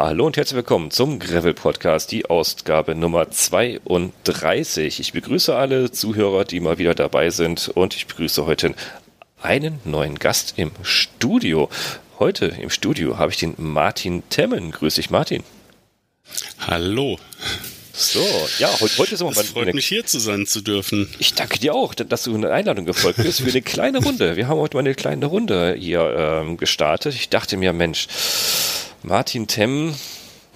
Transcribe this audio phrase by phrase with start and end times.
[0.00, 5.00] Hallo und herzlich willkommen zum Gravel Podcast, die Ausgabe Nummer 32.
[5.00, 8.76] Ich begrüße alle Zuhörer, die mal wieder dabei sind und ich begrüße heute
[9.42, 11.68] einen neuen Gast im Studio.
[12.20, 14.70] Heute im Studio habe ich den Martin Temmen.
[14.70, 15.42] Grüß dich, Martin.
[16.60, 17.18] Hallo.
[17.92, 18.24] So,
[18.60, 21.12] ja, heute, heute ist immer Es freut eine, mich hier zu sein zu dürfen.
[21.18, 24.36] Ich danke dir auch, dass du eine Einladung gefolgt bist für eine kleine Runde.
[24.36, 27.16] Wir haben heute mal eine kleine Runde hier ähm, gestartet.
[27.16, 28.06] Ich dachte mir, Mensch,
[29.02, 29.94] Martin Temm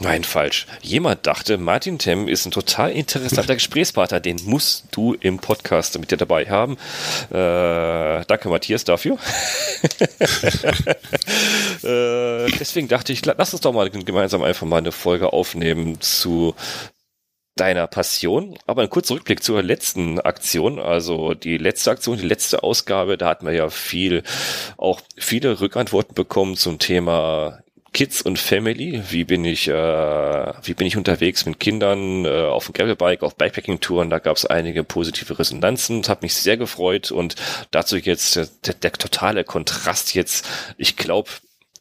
[0.02, 0.66] Nein, falsch.
[0.80, 6.10] Jemand dachte, Martin Temm ist ein total interessanter Gesprächspartner, den musst du im Podcast mit
[6.10, 6.76] dir dabei haben.
[7.30, 9.16] Äh, danke, Matthias, dafür.
[11.84, 16.56] äh, deswegen dachte ich, lass uns doch mal gemeinsam einfach mal eine Folge aufnehmen zu
[17.54, 18.58] deiner Passion.
[18.66, 23.28] Aber ein kurzer Rückblick zur letzten Aktion, also die letzte Aktion, die letzte Ausgabe, da
[23.28, 24.24] hatten wir ja viel,
[24.78, 27.62] auch viele Rückantworten bekommen zum Thema
[27.92, 29.02] Kids und Family.
[29.10, 33.36] Wie bin ich, äh, wie bin ich unterwegs mit Kindern äh, auf dem Gravelbike, auf
[33.36, 34.08] Bikepacking-Touren?
[34.08, 36.02] Da gab es einige positive Resonanzen.
[36.02, 37.36] Das hat mich sehr gefreut und
[37.70, 40.48] dazu jetzt der, der totale Kontrast jetzt.
[40.78, 41.30] Ich glaube,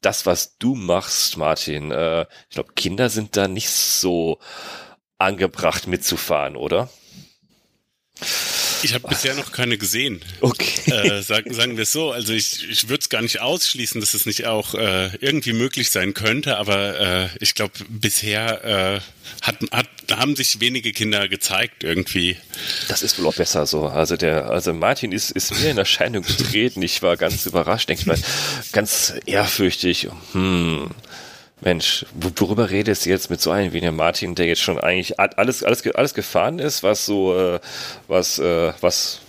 [0.01, 4.39] das, was du machst, Martin, äh, ich glaube, Kinder sind da nicht so
[5.17, 6.89] angebracht mitzufahren, oder?
[8.83, 10.21] Ich habe bisher noch keine gesehen.
[10.41, 10.91] Okay.
[10.91, 12.11] Äh, sagen, sagen wir es so.
[12.11, 15.91] Also ich, ich würde es gar nicht ausschließen, dass es nicht auch äh, irgendwie möglich
[15.91, 18.99] sein könnte, aber äh, ich glaube, bisher äh,
[19.41, 22.37] hat, hat, haben sich wenige Kinder gezeigt irgendwie.
[22.87, 23.87] Das ist wohl auch besser so.
[23.87, 26.81] Also der, also Martin ist, ist mir in Erscheinung getreten.
[26.81, 28.19] Ich war ganz überrascht, denke ich mal,
[28.71, 30.09] ganz ehrfürchtig.
[30.33, 30.89] Hm
[31.61, 35.19] Mensch, worüber redest du jetzt mit so einem wie der Martin, der jetzt schon eigentlich
[35.19, 37.59] alles, alles, alles gefahren ist, was so, äh,
[38.07, 39.21] was, äh, was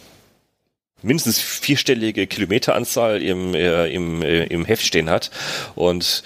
[1.02, 5.30] mindestens vierstellige Kilometeranzahl im, äh, im, äh, im Heft stehen hat.
[5.74, 6.22] Und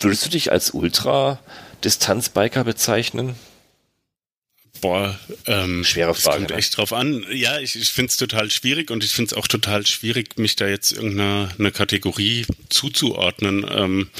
[0.00, 3.34] würdest du dich als Ultra-Distanzbiker bezeichnen?
[4.80, 6.38] Boah, ähm, schwere Frage.
[6.38, 6.56] kommt ne?
[6.56, 7.24] echt drauf an.
[7.32, 10.56] Ja, ich, ich finde es total schwierig und ich finde es auch total schwierig, mich
[10.56, 13.66] da jetzt irgendeiner eine Kategorie zuzuordnen.
[13.68, 14.10] Ähm,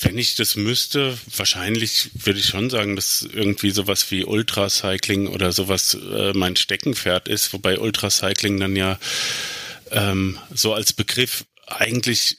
[0.00, 5.52] wenn ich das müsste, wahrscheinlich würde ich schon sagen, dass irgendwie sowas wie Ultracycling oder
[5.52, 8.98] sowas äh, mein Steckenpferd ist, wobei Ultracycling dann ja
[9.92, 12.38] ähm, so als Begriff eigentlich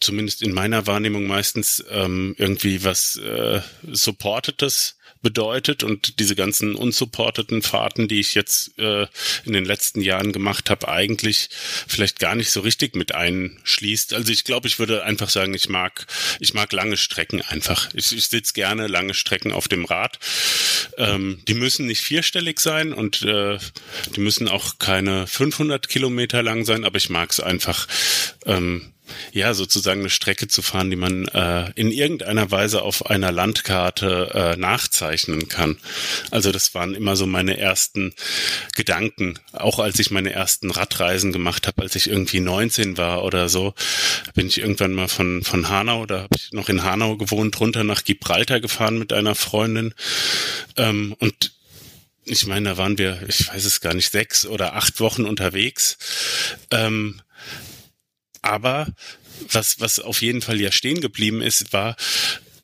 [0.00, 3.60] zumindest in meiner Wahrnehmung meistens ähm, irgendwie was äh,
[3.90, 9.06] Supportetes bedeutet und diese ganzen unsupporteten Fahrten, die ich jetzt äh,
[9.44, 14.14] in den letzten Jahren gemacht habe, eigentlich vielleicht gar nicht so richtig mit einschließt.
[14.14, 16.06] Also ich glaube, ich würde einfach sagen, ich mag,
[16.40, 17.88] ich mag lange Strecken einfach.
[17.94, 20.18] Ich, ich sitze gerne lange Strecken auf dem Rad.
[20.96, 23.58] Ähm, die müssen nicht vierstellig sein und äh,
[24.14, 27.86] die müssen auch keine 500 Kilometer lang sein, aber ich mag es einfach.
[28.46, 28.92] Ähm,
[29.32, 34.30] ja, sozusagen eine Strecke zu fahren, die man äh, in irgendeiner Weise auf einer Landkarte
[34.34, 35.78] äh, nachzeichnen kann.
[36.30, 38.14] Also das waren immer so meine ersten
[38.74, 39.38] Gedanken.
[39.52, 43.74] Auch als ich meine ersten Radreisen gemacht habe, als ich irgendwie 19 war oder so,
[44.34, 47.84] bin ich irgendwann mal von, von Hanau, da habe ich noch in Hanau gewohnt, runter
[47.84, 49.94] nach Gibraltar gefahren mit einer Freundin.
[50.76, 51.52] Ähm, und
[52.30, 55.96] ich meine, da waren wir, ich weiß es gar nicht, sechs oder acht Wochen unterwegs.
[56.70, 57.22] Ähm,
[58.42, 58.88] aber
[59.50, 61.96] was, was auf jeden Fall ja stehen geblieben ist, war,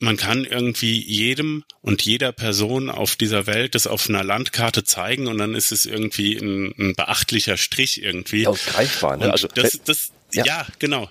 [0.00, 5.26] man kann irgendwie jedem und jeder Person auf dieser Welt das auf einer Landkarte zeigen
[5.26, 8.42] und dann ist es irgendwie ein, ein beachtlicher Strich irgendwie.
[8.42, 9.32] Ja, greifbar, ne?
[9.32, 10.44] also, das, das, ja.
[10.44, 11.10] ja, genau.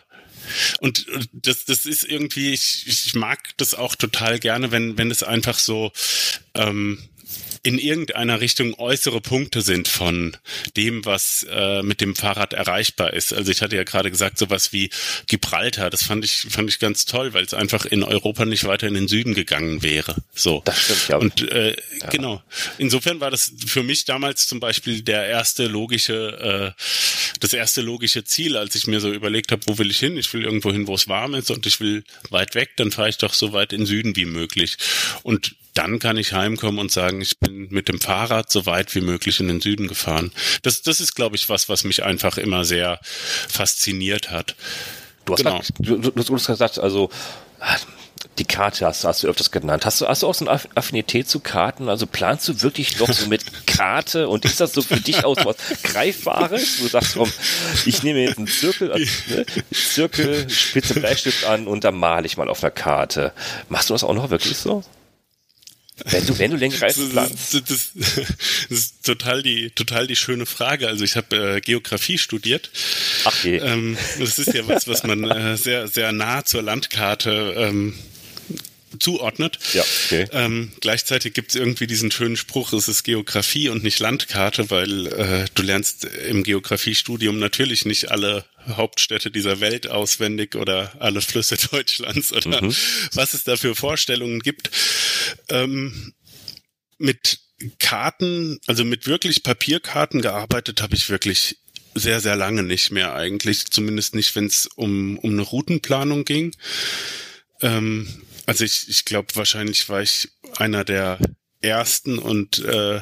[0.82, 5.24] Und das, das ist irgendwie, ich, ich mag das auch total gerne, wenn, wenn es
[5.24, 5.92] einfach so,
[6.54, 7.00] ähm,
[7.64, 10.36] in irgendeiner Richtung äußere Punkte sind von
[10.76, 13.34] dem, was äh, mit dem Fahrrad erreichbar ist.
[13.34, 14.90] Also ich hatte ja gerade gesagt, sowas wie
[15.28, 18.88] Gibraltar, das fand ich, fand ich ganz toll, weil es einfach in Europa nicht weiter
[18.88, 20.16] in den Süden gegangen wäre.
[20.36, 20.62] So.
[20.66, 21.18] Das stimmt, ja.
[21.18, 22.10] Und äh, ja.
[22.10, 22.44] genau.
[22.78, 26.82] Insofern war das für mich damals zum Beispiel der erste logische, äh,
[27.40, 30.18] das erste logische Ziel, als ich mir so überlegt habe, wo will ich hin?
[30.18, 33.08] Ich will irgendwo hin, wo es warm ist und ich will weit weg, dann fahre
[33.08, 34.78] ich doch so weit in Süden wie möglich.
[35.24, 39.02] Und dann kann ich heimkommen und sagen, ich bin mit dem Fahrrad so weit wie
[39.02, 40.32] möglich in den Süden gefahren.
[40.62, 44.56] Das, das ist, glaube ich, was, was mich einfach immer sehr fasziniert hat.
[45.26, 45.58] Du hast, genau.
[45.58, 47.10] Grad, du, du, hast gesagt, also
[48.40, 49.86] die Karte hast, hast du öfters genannt.
[49.86, 51.90] Hast du, hast du auch so eine Affinität zu Karten?
[51.90, 55.38] Also planst du wirklich noch so mit Karte und ist das so für dich aus
[55.44, 56.78] was Greifbares?
[56.80, 57.32] Du sagst, komm,
[57.86, 62.38] ich nehme jetzt einen Zirkel, also, ne, Zirkel, spitze Bleistift an und dann male ich
[62.38, 63.34] mal auf einer Karte.
[63.70, 64.84] Machst du das auch noch wirklich so?
[66.06, 67.54] Wenn du, wenn du Lenkreisen planst.
[67.54, 68.28] Das, das, das,
[68.70, 70.88] ist total die, total die schöne Frage.
[70.88, 72.72] Also ich habe äh, Geografie studiert.
[73.26, 73.58] Ach je.
[73.58, 77.96] Ähm, das ist ja was, was man äh, sehr, sehr nah zur Landkarte ähm,
[79.04, 79.60] zuordnet.
[79.74, 80.28] Ja, okay.
[80.32, 85.08] Ähm, gleichzeitig gibt es irgendwie diesen schönen Spruch, es ist Geografie und nicht Landkarte, weil
[85.08, 91.58] äh, du lernst im Geografiestudium natürlich nicht alle Hauptstädte dieser Welt auswendig oder alle Flüsse
[91.72, 92.76] Deutschlands oder mhm.
[93.14, 94.72] was es da für Vorstellungen gibt.
[95.50, 96.14] Ähm,
[96.98, 97.40] mit
[97.80, 101.58] Karten, also mit wirklich Papierkarten gearbeitet habe ich wirklich
[101.96, 106.56] sehr, sehr lange nicht mehr eigentlich, zumindest nicht, wenn es um, um eine Routenplanung ging.
[107.62, 108.08] Ähm,
[108.46, 111.20] also ich, ich glaube, wahrscheinlich war ich einer der
[111.64, 113.02] ersten und äh,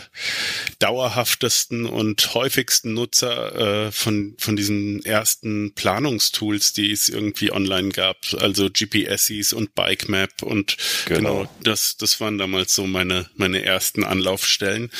[0.79, 8.17] dauerhaftesten und häufigsten Nutzer äh, von von diesen ersten Planungstools, die es irgendwie online gab,
[8.39, 11.39] also GPSs und Bike Map und genau.
[11.39, 14.91] genau, das das waren damals so meine meine ersten Anlaufstellen.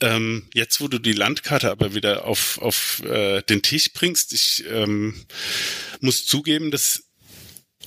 [0.00, 4.64] Ähm, jetzt, wo du die Landkarte aber wieder auf auf äh, den Tisch bringst, ich
[4.70, 5.26] ähm,
[6.00, 7.05] muss zugeben, dass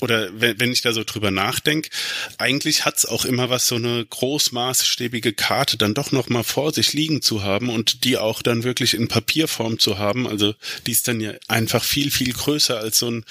[0.01, 1.89] oder wenn, wenn ich da so drüber nachdenke,
[2.37, 6.93] eigentlich hat's auch immer was, so eine großmaßstäbige Karte dann doch noch mal vor sich
[6.93, 10.27] liegen zu haben und die auch dann wirklich in Papierform zu haben.
[10.27, 10.53] Also
[10.87, 13.25] die ist dann ja einfach viel, viel größer als so ein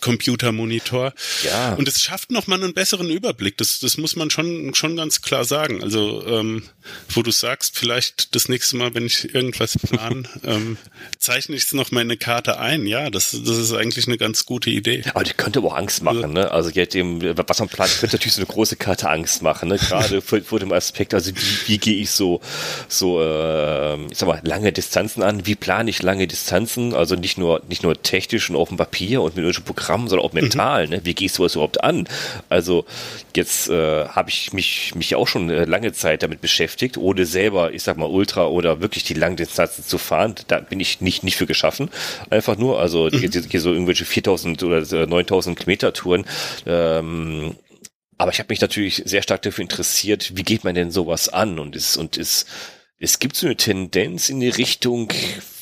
[0.00, 1.14] Computermonitor.
[1.44, 1.74] Ja.
[1.74, 3.56] Und es schafft noch mal einen besseren Überblick.
[3.56, 5.82] Das, das muss man schon, schon ganz klar sagen.
[5.82, 6.64] Also, ähm,
[7.08, 10.76] wo du sagst, vielleicht das nächste Mal, wenn ich irgendwas plane, ähm,
[11.18, 12.86] zeichne ich es noch mal in eine Karte ein.
[12.86, 15.04] Ja, das, das ist eigentlich eine ganz gute Idee.
[15.14, 16.50] Aber die könnte aber auch Angst machen, ne?
[16.50, 19.76] Also jetzt dem, was man plant, könnte natürlich so eine große Karte Angst machen, ne?
[19.76, 22.40] Gerade vor, vor dem Aspekt, also wie, wie gehe ich so,
[22.88, 25.46] so, äh, ich sag mal, lange Distanzen an?
[25.46, 26.94] Wie plane ich lange Distanzen?
[26.94, 30.26] Also nicht nur, nicht nur technisch und auf dem Papier und mit irgendwelchen Programmen, sondern
[30.26, 30.90] auch mental, mhm.
[30.90, 31.00] ne?
[31.04, 32.08] Wie gehe ich sowas überhaupt an?
[32.48, 32.84] Also
[33.36, 37.72] jetzt äh, habe ich mich, mich auch schon äh, lange Zeit damit beschäftigt, ohne selber,
[37.72, 40.34] ich sag mal, Ultra oder wirklich die langen Distanzen zu fahren.
[40.48, 41.90] Da bin ich nicht, nicht für geschaffen.
[42.30, 43.18] Einfach nur, also mhm.
[43.18, 46.24] hier, hier so irgendwelche 4000 oder 9000 äh, Kilometer Touren.
[46.66, 47.56] Ähm,
[48.18, 51.58] aber ich habe mich natürlich sehr stark dafür interessiert, wie geht man denn sowas an?
[51.58, 52.46] Und es, und es,
[52.98, 55.12] es gibt so eine Tendenz in die Richtung,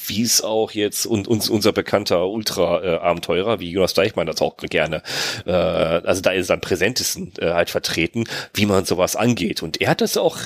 [0.08, 5.02] wie es auch jetzt und uns unser bekannter Ultra-Abenteurer wie Jonas Deichmann das auch gerne,
[5.46, 9.62] äh, also da ist es am präsentesten äh, halt vertreten, wie man sowas angeht.
[9.62, 10.38] Und er hat das auch,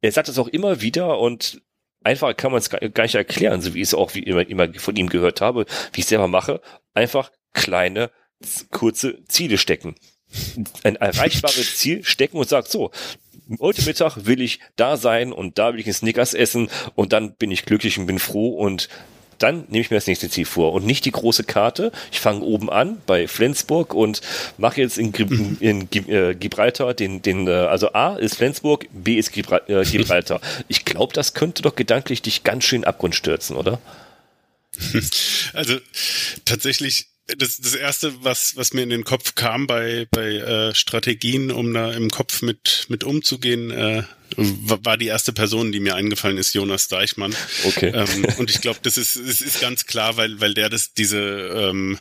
[0.00, 1.60] er sagt das auch immer wieder und
[2.04, 4.72] einfach kann man es gar nicht erklären, so wie ich es auch wie immer, immer
[4.74, 6.60] von ihm gehört habe, wie ich es selber mache.
[6.94, 8.10] Einfach kleine
[8.70, 9.94] kurze Ziele stecken.
[10.82, 12.90] Ein erreichbares Ziel stecken und sagt so,
[13.60, 17.34] heute Mittag will ich da sein und da will ich ein Snickers essen und dann
[17.34, 18.88] bin ich glücklich und bin froh und
[19.38, 21.92] dann nehme ich mir das nächste Ziel vor und nicht die große Karte.
[22.12, 24.20] Ich fange oben an bei Flensburg und
[24.58, 29.16] mache jetzt in, in, in äh, Gibraltar den, den, äh, also A ist Flensburg, B
[29.16, 29.40] ist äh,
[29.84, 30.40] Gibraltar.
[30.68, 33.80] Ich glaube, das könnte doch gedanklich dich ganz schön Abgrund stürzen, oder?
[35.52, 35.76] Also
[36.44, 41.50] tatsächlich das, das erste, was, was mir in den Kopf kam bei, bei äh, Strategien,
[41.50, 44.02] um da im Kopf mit, mit umzugehen, äh,
[44.36, 47.34] war die erste Person, die mir eingefallen ist, Jonas Deichmann.
[47.64, 47.92] Okay.
[47.94, 51.18] Ähm, und ich glaube, das ist, es ist ganz klar, weil, weil der das diese
[51.20, 51.98] ähm,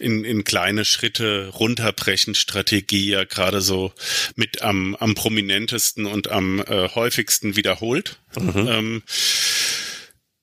[0.00, 3.92] in, in kleine Schritte runterbrechen Strategie ja gerade so
[4.36, 8.18] mit am, am prominentesten und am äh, häufigsten wiederholt.
[8.36, 8.68] Mhm.
[8.68, 9.02] Ähm,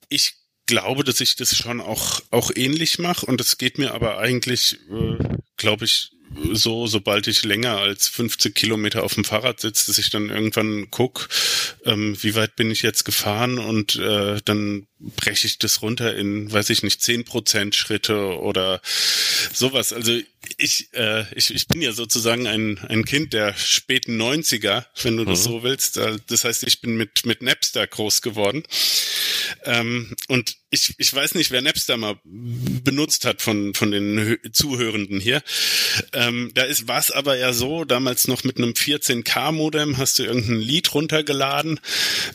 [0.09, 0.35] ich
[0.73, 4.79] glaube, dass ich das schon auch, auch ähnlich mache und es geht mir aber eigentlich,
[4.89, 5.23] äh,
[5.55, 6.09] glaube ich,
[6.51, 10.87] so, sobald ich länger als 50 Kilometer auf dem Fahrrad sitze, dass ich dann irgendwann
[10.89, 11.29] guck,
[11.85, 16.51] ähm, wie weit bin ich jetzt gefahren und äh, dann breche ich das runter in,
[16.51, 18.81] weiß ich nicht, 10 Prozent Schritte oder
[19.53, 19.93] sowas.
[19.93, 20.19] Also
[20.57, 25.23] ich, äh, ich, ich bin ja sozusagen ein, ein Kind der späten 90er, wenn du
[25.23, 25.29] mhm.
[25.29, 25.97] das so willst.
[25.97, 28.63] Äh, das heißt, ich bin mit, mit Napster groß geworden.
[29.65, 35.19] Ähm, und ich, ich weiß nicht, wer Napster mal benutzt hat von, von den Zuhörenden
[35.19, 35.43] hier.
[36.13, 40.59] Ähm, da ist was aber ja so, damals noch mit einem 14K-Modem hast du irgendein
[40.59, 41.79] Lied runtergeladen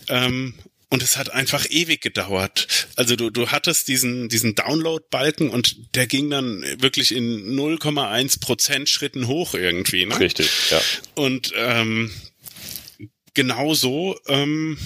[0.08, 0.54] ähm,
[0.90, 2.88] und es hat einfach ewig gedauert.
[2.96, 8.88] Also du, du hattest diesen, diesen Download-Balken und der ging dann wirklich in 0,1 Prozent
[8.88, 10.06] Schritten hoch irgendwie.
[10.06, 10.18] Ne?
[10.18, 10.80] Richtig, ja.
[11.14, 12.10] Und ähm,
[13.34, 14.78] genau so ähm,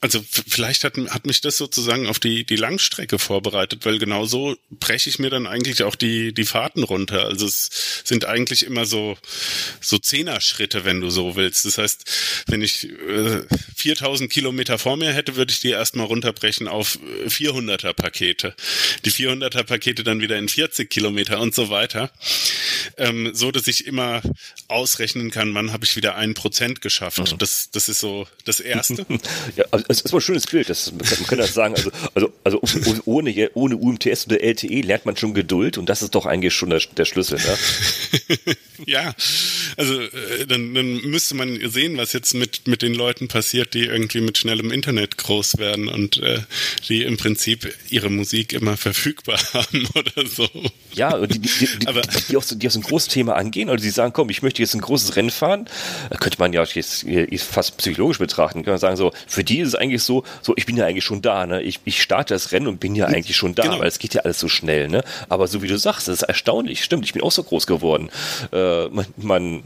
[0.00, 4.56] also vielleicht hat, hat mich das sozusagen auf die, die Langstrecke vorbereitet, weil genau so
[4.70, 7.24] breche ich mir dann eigentlich auch die, die Fahrten runter.
[7.24, 9.16] Also es sind eigentlich immer so,
[9.80, 11.64] so Zehner-Schritte, wenn du so willst.
[11.64, 12.04] Das heißt,
[12.46, 13.42] wenn ich äh,
[13.76, 18.54] 4000 Kilometer vor mir hätte, würde ich die erstmal runterbrechen auf 400er Pakete.
[19.04, 22.10] Die 400er Pakete dann wieder in 40 Kilometer und so weiter.
[22.98, 24.20] Ähm, so, dass ich immer
[24.68, 27.32] ausrechnen kann, wann habe ich wieder ein Prozent geschafft.
[27.32, 27.38] Mhm.
[27.38, 29.06] Das, das ist so das Erste.
[29.56, 30.68] ja, also es ist mal ein schönes Bild.
[30.68, 31.74] Das, man kann das sagen.
[31.74, 32.60] Also, also, also
[33.04, 36.70] ohne, ohne UMTS oder LTE lernt man schon Geduld und das ist doch eigentlich schon
[36.70, 37.38] der, der Schlüssel.
[37.38, 38.38] Ne?
[38.86, 39.14] ja,
[39.76, 43.84] also äh, dann, dann müsste man sehen, was jetzt mit, mit den Leuten passiert, die
[43.84, 46.40] irgendwie mit schnellem Internet groß werden und äh,
[46.88, 50.48] die im Prinzip ihre Musik immer verfügbar haben oder so.
[50.92, 53.68] Ja, die, die, die, Aber, die, auch so, die auch so ein großes Thema angehen
[53.68, 55.66] oder die sagen, komm, ich möchte jetzt ein großes Rennen fahren,
[56.10, 57.06] da könnte man ja jetzt
[57.38, 60.66] fast psychologisch betrachten, kann man sagen so, für die ist es eigentlich so, so ich
[60.66, 61.62] bin ja eigentlich schon da, ne?
[61.62, 63.80] Ich, ich starte das Rennen und bin ja eigentlich schon da, genau.
[63.80, 65.04] weil es geht ja alles so schnell, ne?
[65.28, 68.10] Aber so wie du sagst, das ist erstaunlich, stimmt, ich bin auch so groß geworden.
[68.52, 69.62] Äh, man, man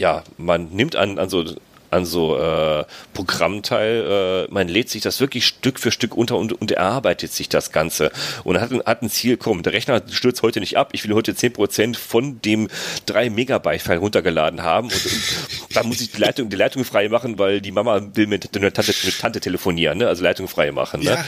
[0.00, 1.44] ja, man nimmt an, an so
[1.90, 4.46] an so äh, Programmteil.
[4.48, 7.72] Äh, man lädt sich das wirklich Stück für Stück unter und, und erarbeitet sich das
[7.72, 8.10] Ganze
[8.44, 11.32] und hat, hat ein Ziel, komm, der Rechner stürzt heute nicht ab, ich will heute
[11.32, 12.68] 10% von dem
[13.06, 15.22] 3 Megabyte-File runtergeladen haben und, und
[15.74, 18.74] da muss ich die Leitung, die Leitung frei machen, weil die Mama will mit, mit,
[18.74, 20.08] Tante, mit Tante telefonieren, ne?
[20.08, 21.00] also Leitung frei machen.
[21.02, 21.10] Ne?
[21.10, 21.24] Ja.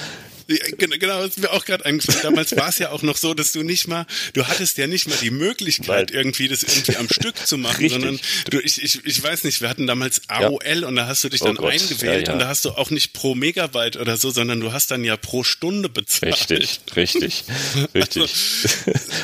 [0.47, 2.21] Genau, das ist mir auch gerade eingefallen.
[2.23, 5.09] Damals war es ja auch noch so, dass du nicht mal, du hattest ja nicht
[5.09, 7.93] mal die Möglichkeit, Weil, irgendwie das irgendwie am Stück zu machen, richtig.
[7.93, 8.21] sondern
[8.51, 10.87] du, ich, ich, ich weiß nicht, wir hatten damals AOL ja.
[10.87, 11.73] und da hast du dich oh dann Gott.
[11.73, 12.33] eingewählt ja, ja.
[12.33, 15.17] und da hast du auch nicht pro Megabyte oder so, sondern du hast dann ja
[15.17, 16.51] pro Stunde bezahlt.
[16.51, 17.45] Richtig, richtig,
[17.95, 18.33] richtig.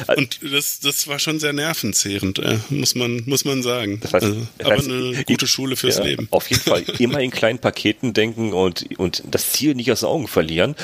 [0.07, 4.01] Also, und das, das war schon sehr nervenzehrend, äh, muss man, muss man sagen.
[4.01, 6.29] Das heißt, also, aber heißt, eine gute Schule fürs Leben.
[6.31, 10.09] Auf jeden Fall immer in kleinen Paketen denken und, und das Ziel nicht aus den
[10.09, 10.75] Augen verlieren.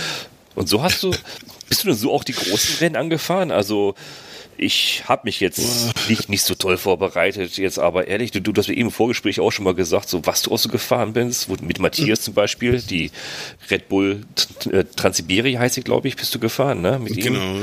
[0.54, 1.10] Und so hast du,
[1.68, 3.50] bist du denn so auch die großen Rennen angefahren?
[3.50, 3.94] Also
[4.56, 8.68] ich habe mich jetzt nicht, nicht so toll vorbereitet, jetzt aber ehrlich, du, du hast
[8.68, 11.48] mir eben im Vorgespräch auch schon mal gesagt, so was du auch so gefahren bist,
[11.62, 13.10] mit Matthias zum Beispiel, die
[13.70, 14.22] Red Bull
[14.70, 16.98] äh, Transsibiri heißt sie, glaube ich, bist du gefahren, ne?
[16.98, 17.56] Mit genau?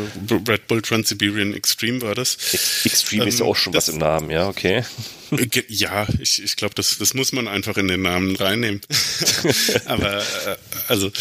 [0.47, 2.37] Red Bull Transsiberian Extreme war das.
[2.83, 4.83] Extreme ähm, ist ja auch schon was im Namen, ja, okay.
[5.67, 8.81] Ja, ich, ich glaube, das, das muss man einfach in den Namen reinnehmen.
[9.85, 10.55] Aber äh,
[10.87, 11.11] also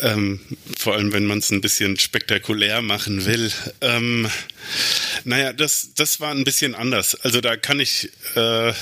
[0.00, 0.40] ähm,
[0.78, 3.52] vor allem, wenn man es ein bisschen spektakulär machen will.
[3.80, 4.28] Ähm,
[5.24, 7.14] naja, das, das war ein bisschen anders.
[7.16, 8.72] Also da kann ich, äh,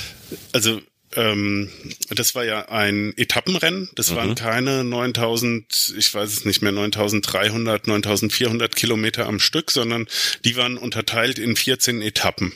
[0.53, 0.81] also
[1.15, 1.71] ähm,
[2.11, 3.89] das war ja ein Etappenrennen.
[3.95, 4.17] Das mhm.
[4.17, 10.07] waren keine 9000, ich weiß es nicht mehr, 9300, 9400 Kilometer am Stück, sondern
[10.45, 12.53] die waren unterteilt in 14 Etappen.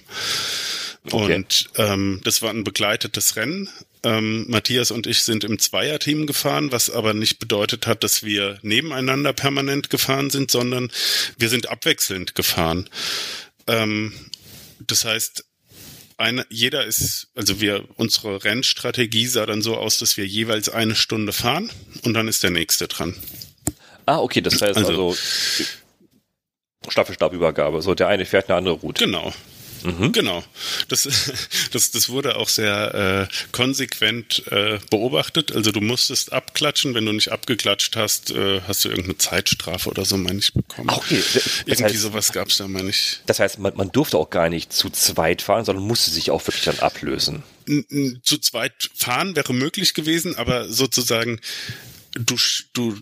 [1.04, 1.34] Okay.
[1.34, 3.68] Und ähm, das war ein begleitetes Rennen.
[4.02, 8.58] Ähm, Matthias und ich sind im Zweierteam gefahren, was aber nicht bedeutet hat, dass wir
[8.62, 10.90] nebeneinander permanent gefahren sind, sondern
[11.38, 12.88] wir sind abwechselnd gefahren.
[13.66, 14.12] Ähm,
[14.78, 15.44] das heißt,
[16.16, 20.94] eine, jeder ist, also wir, unsere Rennstrategie sah dann so aus, dass wir jeweils eine
[20.94, 21.70] Stunde fahren
[22.04, 23.14] und dann ist der nächste dran.
[24.04, 25.16] Ah, okay, das heißt also, also
[26.88, 27.80] Staffelstabübergabe.
[27.82, 29.04] So, der eine fährt eine andere Route.
[29.04, 29.32] Genau,
[29.82, 30.12] Mhm.
[30.12, 30.44] Genau.
[30.88, 31.08] Das,
[31.72, 35.52] das, das wurde auch sehr äh, konsequent äh, beobachtet.
[35.52, 36.94] Also du musstest abklatschen.
[36.94, 40.90] Wenn du nicht abgeklatscht hast, äh, hast du irgendeine Zeitstrafe oder so, meine ich, bekommen.
[40.90, 41.22] Okay.
[41.34, 43.20] Das Irgendwie heißt, sowas gab es da, meine ich.
[43.26, 46.46] Das heißt, man, man durfte auch gar nicht zu zweit fahren, sondern musste sich auch
[46.46, 47.42] wirklich dann ablösen.
[48.22, 51.40] Zu zweit fahren wäre möglich gewesen, aber sozusagen
[52.14, 52.36] du,
[52.72, 52.96] du,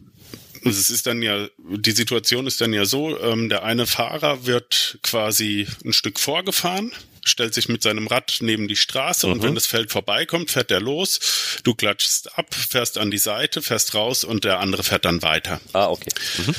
[0.65, 4.99] es ist dann ja, die Situation ist dann ja so, ähm, der eine Fahrer wird
[5.03, 6.93] quasi ein Stück vorgefahren,
[7.25, 9.33] stellt sich mit seinem Rad neben die Straße mhm.
[9.35, 13.63] und wenn das Feld vorbeikommt, fährt er los, du klatschst ab, fährst an die Seite,
[13.63, 15.61] fährst raus und der andere fährt dann weiter.
[15.73, 16.11] Ah, okay.
[16.39, 16.55] Mhm.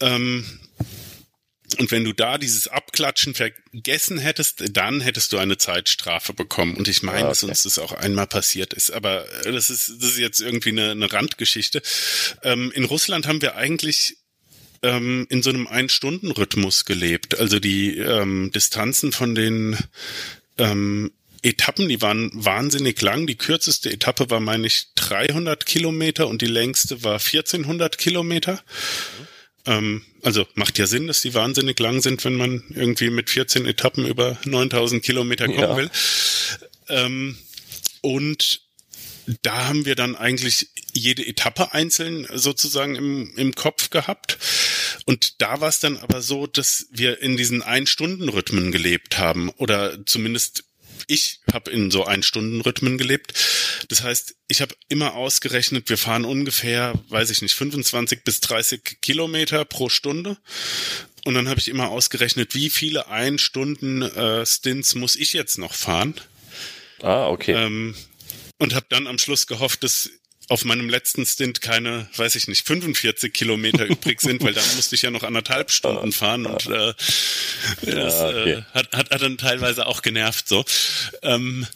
[0.00, 0.60] Ähm,
[1.74, 6.76] und wenn du da dieses Abklatschen vergessen hättest, dann hättest du eine Zeitstrafe bekommen.
[6.76, 7.28] Und ich meine, ah, okay.
[7.30, 8.90] dass uns das auch einmal passiert ist.
[8.90, 11.82] Aber äh, das ist, das ist jetzt irgendwie eine, eine Randgeschichte.
[12.42, 14.18] Ähm, in Russland haben wir eigentlich
[14.82, 17.38] ähm, in so einem Ein-Stunden-Rhythmus gelebt.
[17.38, 19.76] Also die ähm, Distanzen von den
[20.58, 21.12] ähm,
[21.42, 23.26] Etappen, die waren wahnsinnig lang.
[23.26, 28.54] Die kürzeste Etappe war, meine ich, 300 Kilometer und die längste war 1400 Kilometer.
[28.54, 29.31] Mhm.
[29.66, 33.66] Ähm, also macht ja Sinn, dass die wahnsinnig lang sind, wenn man irgendwie mit 14
[33.66, 35.76] Etappen über 9000 Kilometer kommen ja.
[35.76, 35.90] will.
[36.88, 37.38] Ähm,
[38.00, 38.62] und
[39.42, 44.38] da haben wir dann eigentlich jede Etappe einzeln sozusagen im, im Kopf gehabt.
[45.06, 50.04] Und da war es dann aber so, dass wir in diesen Ein-Stunden-Rhythmen gelebt haben oder
[50.06, 50.64] zumindest
[51.06, 53.34] ich habe in so Ein-Stunden-Rhythmen gelebt.
[53.88, 59.00] Das heißt, ich habe immer ausgerechnet, wir fahren ungefähr, weiß ich nicht, 25 bis 30
[59.00, 60.38] Kilometer pro Stunde.
[61.24, 66.14] Und dann habe ich immer ausgerechnet, wie viele Ein-Stunden-Stints äh, muss ich jetzt noch fahren.
[67.00, 67.52] Ah, okay.
[67.52, 67.94] Ähm,
[68.58, 70.10] und habe dann am Schluss gehofft, dass
[70.52, 74.94] auf meinem letzten Stint keine, weiß ich nicht, 45 Kilometer übrig sind, weil dann musste
[74.94, 76.92] ich ja noch anderthalb Stunden fahren und äh,
[77.80, 80.62] das äh, hat, hat, hat dann teilweise auch genervt so.
[81.22, 81.66] Ähm,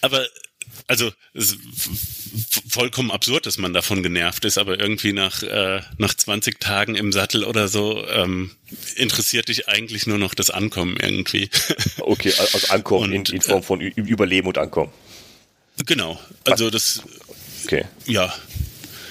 [0.00, 0.26] aber
[0.88, 1.12] also
[2.68, 7.12] vollkommen absurd, dass man davon genervt ist, aber irgendwie nach, äh, nach 20 Tagen im
[7.12, 8.50] Sattel oder so ähm,
[8.96, 11.48] interessiert dich eigentlich nur noch das Ankommen irgendwie.
[11.98, 14.92] Okay, also Ankommen und, in, in Form von Überleben und Ankommen.
[15.84, 17.02] Genau, also das
[17.66, 17.84] Okay.
[18.06, 18.32] Ja,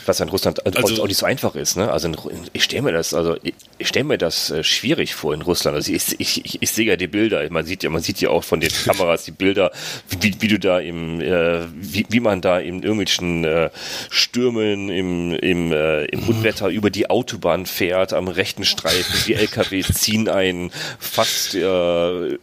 [0.08, 1.78] was in Russland also, auch nicht so einfach ist.
[1.78, 1.92] Ne?
[1.92, 2.16] Also in,
[2.54, 5.76] ich stelle mir das, also ich, ich stelle mir das äh, schwierig vor in Russland.
[5.76, 7.48] Also ich, ich, ich, sehe ja die Bilder.
[7.50, 9.72] Man sieht ja, man sieht ja auch von den Kameras die Bilder,
[10.20, 13.70] wie, wie du da im, äh, wie, wie man da in irgendwelchen äh,
[14.10, 19.16] Stürmen im, im, äh, im Unwetter über die Autobahn fährt, am rechten Streifen.
[19.28, 22.38] Die LKWs ziehen einen fast, äh,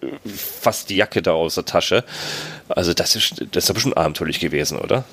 [0.60, 2.04] fast die Jacke da aus der Tasche.
[2.68, 5.04] Also das ist, das ist schon abenteuerlich gewesen, oder?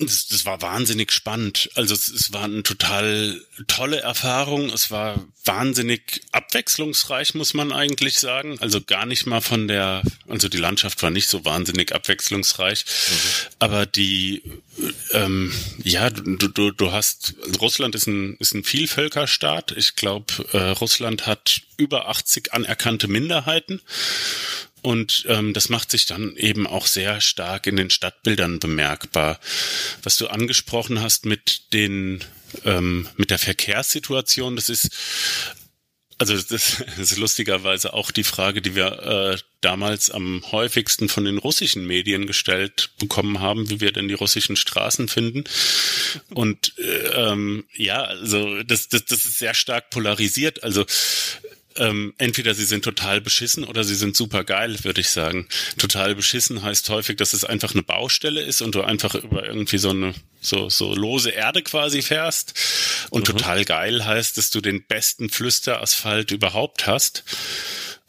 [0.00, 1.70] Das, das war wahnsinnig spannend.
[1.74, 4.70] Also es, es war eine total tolle Erfahrung.
[4.70, 8.58] Es war wahnsinnig abwechslungsreich, muss man eigentlich sagen.
[8.60, 13.14] Also gar nicht mal von der, also die Landschaft war nicht so wahnsinnig abwechslungsreich, mhm.
[13.60, 14.42] aber die,
[15.12, 19.72] ähm, ja, du, du, du hast, Russland ist ein, ist ein Vielvölkerstaat.
[19.76, 23.80] Ich glaube, äh, Russland hat über 80 anerkannte Minderheiten.
[24.84, 29.40] Und ähm, das macht sich dann eben auch sehr stark in den Stadtbildern bemerkbar.
[30.02, 32.22] Was du angesprochen hast mit den
[32.66, 34.90] ähm, mit der Verkehrssituation, das ist
[36.18, 41.38] also das, ist lustigerweise auch die Frage, die wir äh, damals am häufigsten von den
[41.38, 45.44] russischen Medien gestellt bekommen haben, wie wir denn die russischen Straßen finden.
[46.28, 50.62] Und äh, ähm, ja, also das, das, das ist sehr stark polarisiert.
[50.62, 50.84] Also
[51.76, 55.48] ähm, entweder sie sind total beschissen oder sie sind super geil, würde ich sagen.
[55.76, 59.78] Total beschissen heißt häufig, dass es einfach eine Baustelle ist und du einfach über irgendwie
[59.78, 62.54] so eine so so lose Erde quasi fährst.
[63.10, 63.32] Und mhm.
[63.32, 67.24] total geil heißt, dass du den besten Flüsterasphalt überhaupt hast.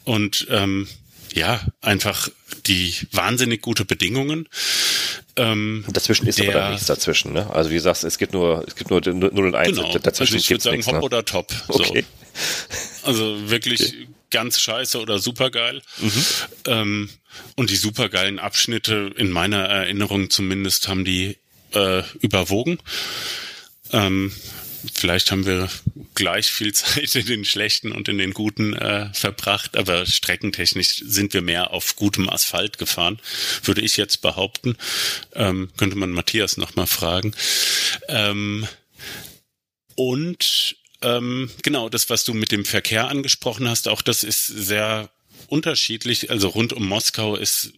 [0.04, 0.88] Und ähm,
[1.32, 2.28] ja, einfach
[2.66, 4.48] die wahnsinnig gute Bedingungen.
[5.36, 7.50] Ähm, dazwischen ist der, aber da nichts dazwischen, ne?
[7.52, 9.68] Also wie du sagst, es gibt nur, es gibt nur 0 und 1.
[9.68, 9.98] Genau.
[9.98, 11.02] Dazwischen also ich würde sagen, nichts, Hop ne?
[11.02, 11.52] oder Top.
[11.68, 12.04] Okay.
[12.04, 12.16] So.
[13.06, 14.08] Also wirklich okay.
[14.30, 15.82] ganz scheiße oder supergeil.
[15.98, 16.24] Mhm.
[16.66, 17.10] Ähm,
[17.54, 21.38] und die supergeilen Abschnitte, in meiner Erinnerung zumindest, haben die
[21.72, 22.78] äh, überwogen.
[23.92, 24.32] Ähm,
[24.92, 25.68] vielleicht haben wir
[26.14, 31.32] gleich viel Zeit in den schlechten und in den guten äh, verbracht, aber streckentechnisch sind
[31.32, 33.20] wir mehr auf gutem Asphalt gefahren,
[33.62, 34.76] würde ich jetzt behaupten.
[35.34, 37.34] Ähm, könnte man Matthias nochmal fragen.
[38.08, 38.66] Ähm,
[39.94, 45.08] und ähm, genau, das, was du mit dem Verkehr angesprochen hast, auch das ist sehr
[45.46, 46.30] unterschiedlich.
[46.30, 47.72] Also rund um Moskau ist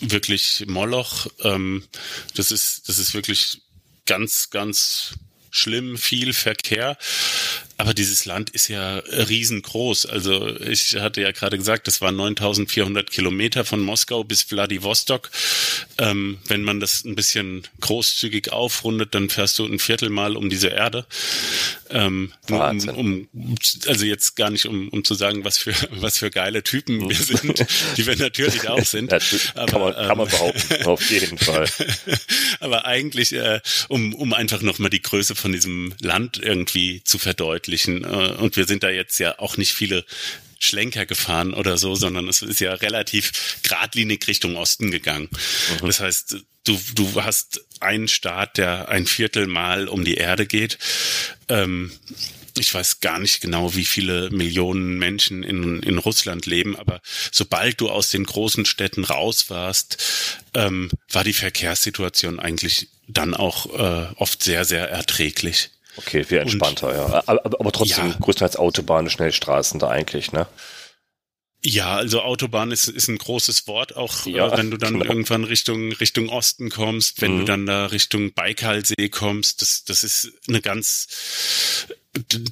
[0.00, 1.26] wirklich Moloch.
[1.42, 1.82] Ähm,
[2.36, 3.62] das ist, das ist wirklich
[4.06, 5.14] ganz, ganz
[5.50, 6.96] schlimm, viel Verkehr.
[7.80, 10.04] Aber dieses Land ist ja riesengroß.
[10.04, 15.30] Also ich hatte ja gerade gesagt, das waren 9400 Kilometer von Moskau bis Vladivostok.
[15.96, 20.68] Ähm, wenn man das ein bisschen großzügig aufrundet, dann fährst du ein Viertelmal um diese
[20.68, 21.06] Erde.
[21.88, 23.28] Ähm, um, um,
[23.86, 27.16] also jetzt gar nicht, um, um zu sagen, was für, was für geile Typen wir
[27.16, 27.64] sind,
[27.96, 29.10] die wir natürlich auch sind.
[29.10, 31.66] aber, kann, man, kann man ähm, behaupten, auf jeden Fall.
[32.60, 37.69] aber eigentlich, äh, um, um einfach nochmal die Größe von diesem Land irgendwie zu verdeutlichen.
[38.04, 40.04] Äh, und wir sind da jetzt ja auch nicht viele
[40.58, 45.28] Schlenker gefahren oder so, sondern es ist ja relativ geradlinig Richtung Osten gegangen.
[45.80, 45.86] Mhm.
[45.86, 50.78] Das heißt, du, du hast einen Staat, der ein Viertelmal um die Erde geht.
[51.48, 51.90] Ähm,
[52.58, 57.00] ich weiß gar nicht genau, wie viele Millionen Menschen in, in Russland leben, aber
[57.32, 59.96] sobald du aus den großen Städten raus warst,
[60.52, 65.70] ähm, war die Verkehrssituation eigentlich dann auch äh, oft sehr, sehr erträglich.
[65.96, 67.22] Okay, viel entspannter, Und, ja.
[67.26, 68.16] Aber, aber trotzdem ja.
[68.20, 70.46] größtenteils Autobahnen, Schnellstraßen da eigentlich, ne?
[71.62, 74.94] Ja, also Autobahn ist, ist ein großes Wort, auch äh, ja, äh, wenn du dann
[74.94, 75.04] genau.
[75.04, 77.38] irgendwann Richtung Richtung Osten kommst, wenn mhm.
[77.40, 81.86] du dann da Richtung Baikalsee kommst, das das ist eine ganz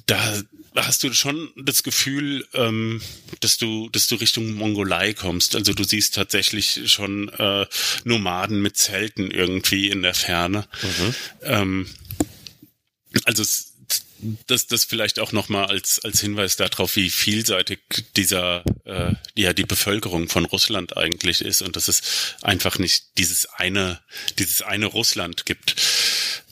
[0.05, 0.43] da
[0.75, 3.01] hast du schon das Gefühl, ähm,
[3.39, 5.55] dass du dass du Richtung Mongolei kommst.
[5.55, 7.65] Also du siehst tatsächlich schon äh,
[8.03, 10.67] Nomaden mit Zelten irgendwie in der Ferne.
[10.83, 11.15] Mhm.
[11.43, 11.89] Ähm,
[13.25, 13.43] also
[14.47, 17.79] das, das vielleicht auch nochmal als, als Hinweis darauf, wie vielseitig
[18.15, 22.01] dieser, äh, ja, die Bevölkerung von Russland eigentlich ist und dass es
[22.41, 24.01] einfach nicht dieses eine,
[24.37, 25.75] dieses eine Russland gibt.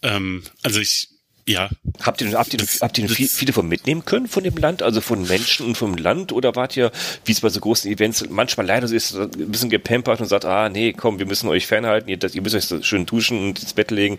[0.02, 1.10] Ähm, also ich,
[1.48, 1.70] ja.
[2.02, 4.84] Habt ihr, habt ihr, das, habt ihr viel, viele von mitnehmen können von dem Land,
[4.84, 6.32] also von Menschen und vom Land?
[6.32, 6.92] Oder wart ihr,
[7.26, 10.46] wie es bei so großen Events manchmal leider so ist, ein bisschen gepampert und sagt,
[10.46, 13.60] ah, nee, komm, wir müssen euch fernhalten, ihr, ihr müsst euch so schön duschen und
[13.60, 14.18] ins Bett legen,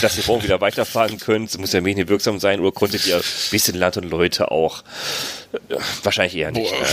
[0.00, 1.50] dass ihr morgen wieder weiterfahren könnt.
[1.50, 2.60] Es muss ja wenig wirksam sein.
[2.60, 4.84] Oder konntet ihr ein bisschen Land und Leute auch?
[6.04, 6.70] Wahrscheinlich eher nicht.
[6.70, 6.88] Boah, ne?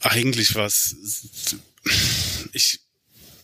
[0.00, 0.94] Eigentlich war es,
[2.52, 2.80] ich,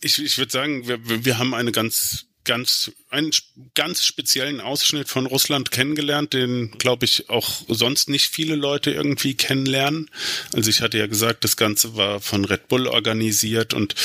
[0.01, 3.31] Ich, ich würde sagen, wir, wir haben eine ganz ganz einen
[3.73, 9.35] ganz speziellen Ausschnitt von Russland kennengelernt, den glaube ich auch sonst nicht viele Leute irgendwie
[9.35, 10.09] kennenlernen.
[10.53, 13.95] Also ich hatte ja gesagt, das Ganze war von Red Bull organisiert und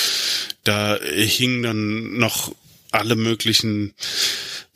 [0.64, 2.55] da hingen dann noch
[2.90, 3.94] alle möglichen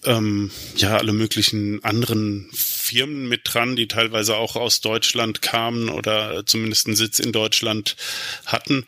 [0.05, 6.45] ähm, ja alle möglichen anderen Firmen mit dran, die teilweise auch aus Deutschland kamen oder
[6.47, 7.97] zumindest einen Sitz in Deutschland
[8.47, 8.85] hatten.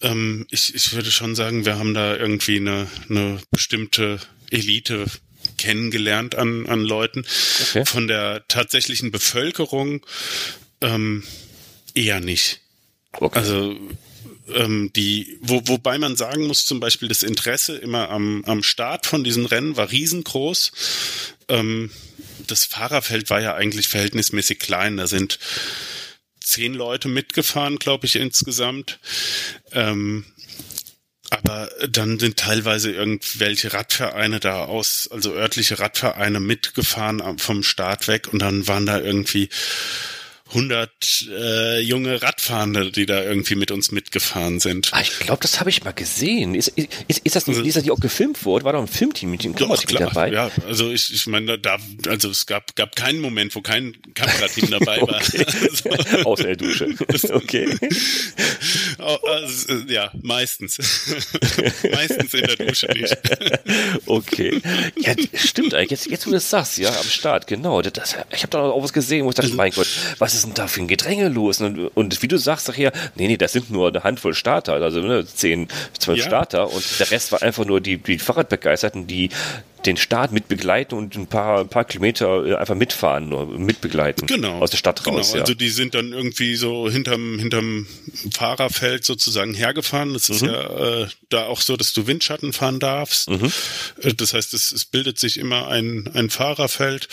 [0.00, 4.18] Ähm, ich, ich würde schon sagen, wir haben da irgendwie eine, eine bestimmte
[4.50, 5.06] Elite
[5.56, 7.24] kennengelernt an, an Leuten.
[7.62, 7.84] Okay.
[7.84, 10.04] Von der tatsächlichen Bevölkerung
[10.80, 11.22] ähm,
[11.94, 12.60] eher nicht.
[13.12, 13.38] Okay.
[13.38, 13.76] Also
[14.54, 19.06] ähm, die, wo, wobei man sagen muss, zum Beispiel das Interesse immer am, am Start
[19.06, 20.72] von diesen Rennen war riesengroß.
[21.48, 21.90] Ähm,
[22.46, 24.96] das Fahrerfeld war ja eigentlich verhältnismäßig klein.
[24.96, 25.38] Da sind
[26.40, 28.98] zehn Leute mitgefahren, glaube ich, insgesamt.
[29.72, 30.24] Ähm,
[31.30, 38.28] aber dann sind teilweise irgendwelche Radvereine da aus, also örtliche Radvereine mitgefahren vom Start weg
[38.32, 39.48] und dann waren da irgendwie
[40.50, 44.88] 100 äh, junge Radfahrende, die da irgendwie mit uns mitgefahren sind.
[44.92, 46.54] Ah, ich glaube, das habe ich mal gesehen.
[46.54, 48.64] Ist, ist, ist das nicht, also, ist das nicht auch gefilmt worden?
[48.64, 50.32] War doch ein Filmteam mit dem Kamerateam dabei?
[50.32, 54.70] Ja, also ich, ich meine, da, also es gab, gab keinen Moment, wo kein Kamerateam
[54.70, 55.14] dabei war.
[55.14, 56.88] also, Außer der Dusche.
[57.32, 57.68] okay.
[58.98, 60.78] Also, ja, meistens.
[61.92, 63.16] meistens in der Dusche nicht.
[64.06, 64.60] okay.
[64.96, 65.90] Ja, stimmt eigentlich.
[65.90, 67.82] Jetzt, jetzt wo du das sagst, ja, am Start, genau.
[67.82, 70.39] Das, ich habe da auch was gesehen, wo ich dachte, also, mein Gott, was ist
[70.40, 71.60] ist denn da für ein Gedränge los?
[71.60, 75.00] Und, und wie du sagst, nachher, nee, nee, das sind nur eine Handvoll Starter, also
[75.00, 76.24] ne, zehn, zwölf ja.
[76.24, 79.30] Starter und der Rest war einfach nur die, die Fahrradbegeisterten, die
[79.86, 84.26] den Start mitbegleiten und ein paar, ein paar Kilometer äh, einfach mitfahren, nur mitbegleiten.
[84.26, 84.58] Genau.
[84.58, 85.18] Aus der Stadt genau.
[85.18, 85.32] raus.
[85.34, 85.40] Ja.
[85.40, 87.86] Also die sind dann irgendwie so hinterm, hinterm
[88.32, 90.12] Fahrerfeld sozusagen hergefahren.
[90.12, 90.48] Das ist mhm.
[90.48, 93.30] ja äh, da auch so, dass du Windschatten fahren darfst.
[93.30, 93.52] Mhm.
[94.02, 97.08] Äh, das heißt, es, es bildet sich immer ein, ein Fahrerfeld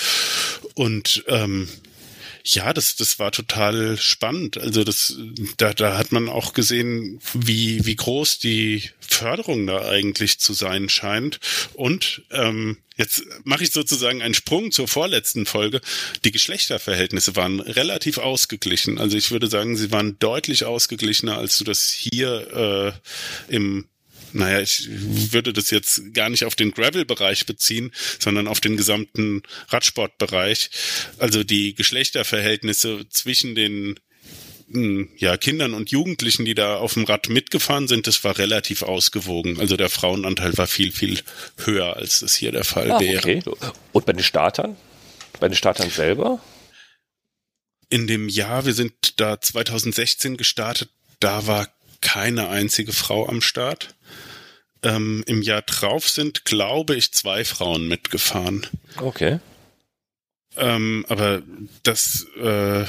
[0.75, 1.69] und ähm,
[2.55, 4.57] ja, das, das war total spannend.
[4.57, 5.17] Also das,
[5.57, 10.87] da, da hat man auch gesehen, wie, wie groß die Förderung da eigentlich zu sein
[10.87, 11.39] scheint.
[11.73, 15.81] Und ähm, jetzt mache ich sozusagen einen Sprung zur vorletzten Folge.
[16.23, 18.97] Die Geschlechterverhältnisse waren relativ ausgeglichen.
[18.97, 22.93] Also ich würde sagen, sie waren deutlich ausgeglichener, als du das hier
[23.49, 23.87] äh, im
[24.33, 29.43] naja, ich würde das jetzt gar nicht auf den Gravel-Bereich beziehen, sondern auf den gesamten
[29.69, 30.69] Radsportbereich.
[31.17, 33.99] Also die Geschlechterverhältnisse zwischen den
[34.69, 38.83] hm, ja, Kindern und Jugendlichen, die da auf dem Rad mitgefahren sind, das war relativ
[38.83, 39.59] ausgewogen.
[39.59, 41.19] Also der Frauenanteil war viel, viel
[41.63, 43.37] höher, als das hier der Fall ah, wäre.
[43.37, 43.71] Okay.
[43.93, 44.75] Und bei den Startern?
[45.39, 46.41] Bei den Startern selber?
[47.89, 50.89] In dem Jahr, wir sind da 2016 gestartet,
[51.21, 51.69] da war
[52.01, 53.95] keine einzige Frau am Start.
[54.83, 58.67] Ähm, Im Jahr drauf sind, glaube ich, zwei Frauen mitgefahren.
[58.97, 59.39] Okay.
[60.55, 61.41] Ähm, aber
[61.83, 62.85] das, äh,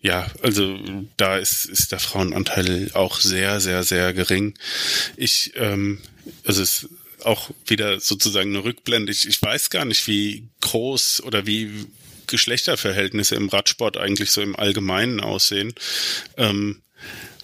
[0.00, 0.78] ja, also
[1.16, 4.54] da ist, ist der Frauenanteil auch sehr, sehr, sehr gering.
[5.16, 6.00] Ich, ähm,
[6.44, 6.90] also es ist
[7.24, 9.12] auch wieder sozusagen eine Rückblende.
[9.12, 11.86] Ich, ich weiß gar nicht, wie groß oder wie
[12.26, 15.74] Geschlechterverhältnisse im Radsport eigentlich so im Allgemeinen aussehen.
[16.36, 16.82] Ähm,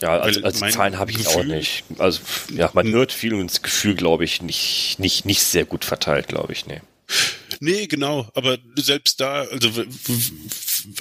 [0.00, 1.84] ja, also, also Zahlen habe ich Gefühl, auch nicht.
[1.98, 2.20] Also
[2.54, 6.28] ja, man hört viel und das Gefühl, glaube ich, nicht, nicht, nicht sehr gut verteilt,
[6.28, 6.80] glaube ich, nee.
[7.60, 9.70] Nee, genau, aber selbst da, also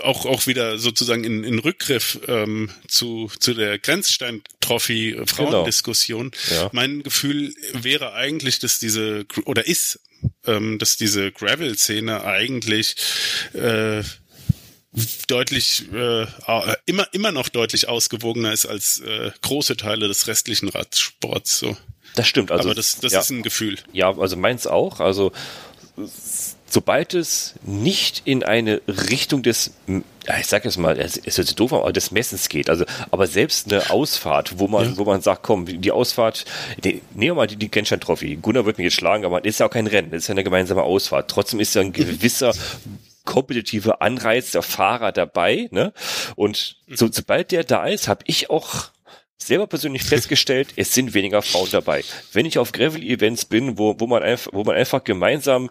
[0.01, 6.32] auch, auch wieder sozusagen in, in Rückgriff ähm, zu, zu der Grenzstein-Trophy-Frauendiskussion.
[6.32, 6.62] Genau.
[6.62, 6.69] Ja.
[6.73, 9.99] Mein Gefühl wäre eigentlich, dass diese, oder ist,
[10.45, 12.95] ähm, dass diese Gravel-Szene eigentlich
[13.53, 14.03] äh,
[15.27, 16.25] deutlich äh,
[16.86, 21.77] immer immer noch deutlich ausgewogener ist als äh, große Teile des restlichen Radsports so.
[22.15, 23.79] Das stimmt, also aber das, das ja, ist ein Gefühl.
[23.91, 25.32] Ja, also meins auch, also
[26.67, 29.71] sobald es nicht in eine Richtung des
[30.39, 32.69] ich sag jetzt mal, es ist jetzt doof, aber des Messens geht.
[32.69, 34.97] Also, aber selbst eine Ausfahrt, wo man, ja.
[34.97, 36.45] wo man sagt, komm, die Ausfahrt,
[36.82, 38.38] die, nehmen wir mal die, die Genstein Trophy.
[38.41, 40.82] Gunnar wird mich jetzt schlagen, aber ist ja auch kein Rennen, ist ja eine gemeinsame
[40.82, 41.29] Ausfahrt.
[41.29, 42.53] Trotzdem ist ja ein gewisser
[43.25, 45.67] kompetitive Anreiz der Fahrer dabei.
[45.71, 45.93] Ne?
[46.36, 48.91] Und so, sobald der da ist, habe ich auch
[49.38, 52.03] selber persönlich festgestellt, es sind weniger Frauen dabei.
[52.31, 55.69] Wenn ich auf Gravel-Events bin, wo, wo, man einfach, wo man einfach gemeinsam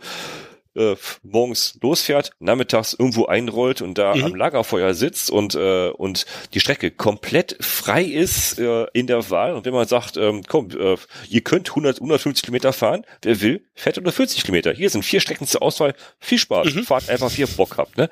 [0.74, 4.24] äh, morgens losfährt, nachmittags irgendwo einrollt und da mhm.
[4.24, 9.54] am Lagerfeuer sitzt und äh, und die Strecke komplett frei ist äh, in der Wahl
[9.54, 10.96] und wenn man sagt, ähm, komm, äh,
[11.28, 14.72] ihr könnt 100, 150 Kilometer fahren, wer will, fährt 140 Kilometer.
[14.72, 16.84] Hier sind vier Strecken zur Auswahl, viel Spaß, mhm.
[16.84, 17.96] fahrt einfach, wie ihr Bock habt.
[17.98, 18.08] Ne?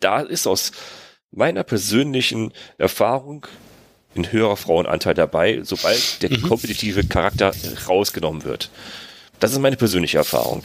[0.00, 0.72] Da ist aus
[1.30, 3.46] meiner persönlichen Erfahrung
[4.16, 6.42] ein höherer Frauenanteil dabei, sobald der mhm.
[6.42, 7.52] kompetitive Charakter
[7.88, 8.70] rausgenommen wird.
[9.40, 10.62] Das ist meine persönliche Erfahrung.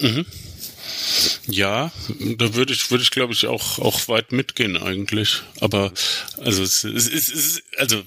[0.00, 0.26] Mhm.
[1.46, 1.92] Ja,
[2.36, 5.42] da würde ich, würde ich glaube ich auch, auch weit mitgehen eigentlich.
[5.60, 5.92] Aber,
[6.38, 8.02] also, es, es, es, es also,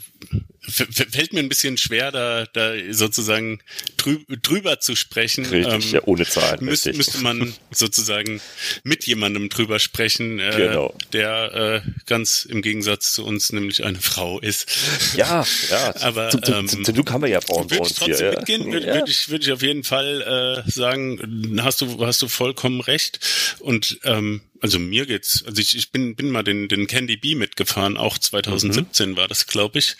[0.70, 3.60] fällt mir ein bisschen schwer, da, da sozusagen
[3.98, 5.46] drü drüber zu sprechen.
[5.46, 6.64] Richtig, ähm, ja, ohne Zahlen.
[6.66, 8.42] Müß, müsste man sozusagen
[8.84, 10.96] mit jemandem drüber sprechen, äh, genau.
[11.14, 14.70] der äh, ganz im Gegensatz zu uns nämlich eine Frau ist.
[15.16, 15.96] Ja, ja.
[16.02, 18.32] Aber zum, zum, zum, zum haben wir ja Frauen bei uns hier.
[18.32, 18.96] Mitgehen, würde, ja.
[18.96, 23.20] würde, ich, würde ich auf jeden Fall äh, sagen, hast du, hast du vollkommen recht.
[23.60, 27.36] Und ähm, also mir geht's, also ich, ich bin, bin mal den, den Candy Bee
[27.36, 29.18] mitgefahren, auch 2017 mhm.
[29.18, 29.96] war das, glaube ich.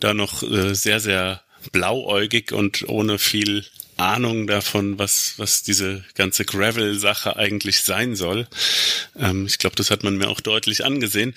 [0.00, 3.64] Da noch äh, sehr, sehr blauäugig und ohne viel
[3.96, 8.46] Ahnung davon, was, was diese ganze Gravel-Sache eigentlich sein soll.
[9.16, 11.34] Ähm, ich glaube, das hat man mir auch deutlich angesehen.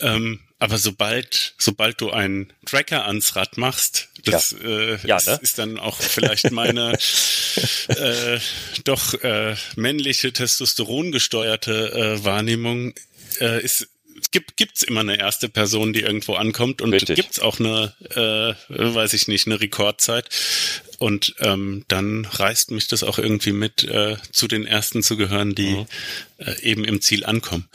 [0.00, 4.68] Ähm, aber sobald, sobald du einen Tracker ans Rad machst, das, ja.
[4.68, 5.38] Äh, ja, ne?
[5.42, 6.92] ist, dann auch vielleicht meine
[7.88, 8.38] äh,
[8.84, 12.92] doch äh, männliche testosterongesteuerte äh, Wahrnehmung
[13.40, 13.88] äh, ist
[14.20, 17.16] es gibt gibt's immer eine erste Person, die irgendwo ankommt und Richtig.
[17.16, 18.54] gibt's auch eine, äh,
[18.94, 20.28] weiß ich nicht, eine Rekordzeit.
[20.98, 25.54] Und ähm, dann reißt mich das auch irgendwie mit, äh, zu den ersten zu gehören,
[25.54, 25.86] die mhm.
[26.36, 27.66] äh, eben im Ziel ankommen.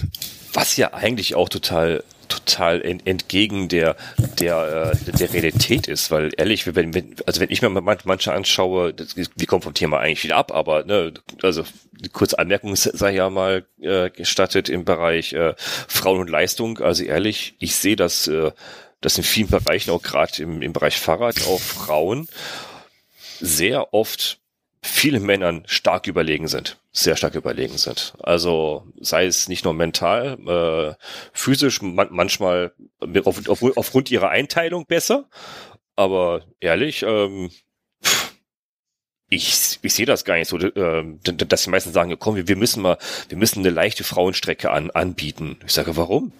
[0.52, 3.96] Was ja eigentlich auch total total entgegen der
[4.38, 8.94] der äh, der Realität ist, weil ehrlich, wenn, wenn also wenn ich mir manche anschaue,
[8.94, 11.64] das, wir kommen vom Thema eigentlich wieder ab, aber ne, also
[12.12, 16.78] kurze Anmerkung sei ja mal äh, gestattet im Bereich äh, Frauen und Leistung.
[16.78, 18.52] Also ehrlich, ich sehe das äh,
[19.00, 22.28] das in vielen Bereichen auch gerade im, im Bereich Fahrrad auch Frauen
[23.40, 24.40] sehr oft
[24.82, 28.14] vielen Männern stark überlegen sind, sehr stark überlegen sind.
[28.20, 30.94] Also sei es nicht nur mental, äh,
[31.32, 32.72] physisch, man, manchmal
[33.24, 35.28] auf, auf, aufgrund ihrer Einteilung besser,
[35.96, 37.50] aber ehrlich, ähm,
[39.30, 42.82] ich, ich sehe das gar nicht so, äh, dass die meisten sagen, komm, wir müssen
[42.82, 45.58] mal, wir müssen eine leichte Frauenstrecke an, anbieten.
[45.66, 46.32] Ich sage, warum?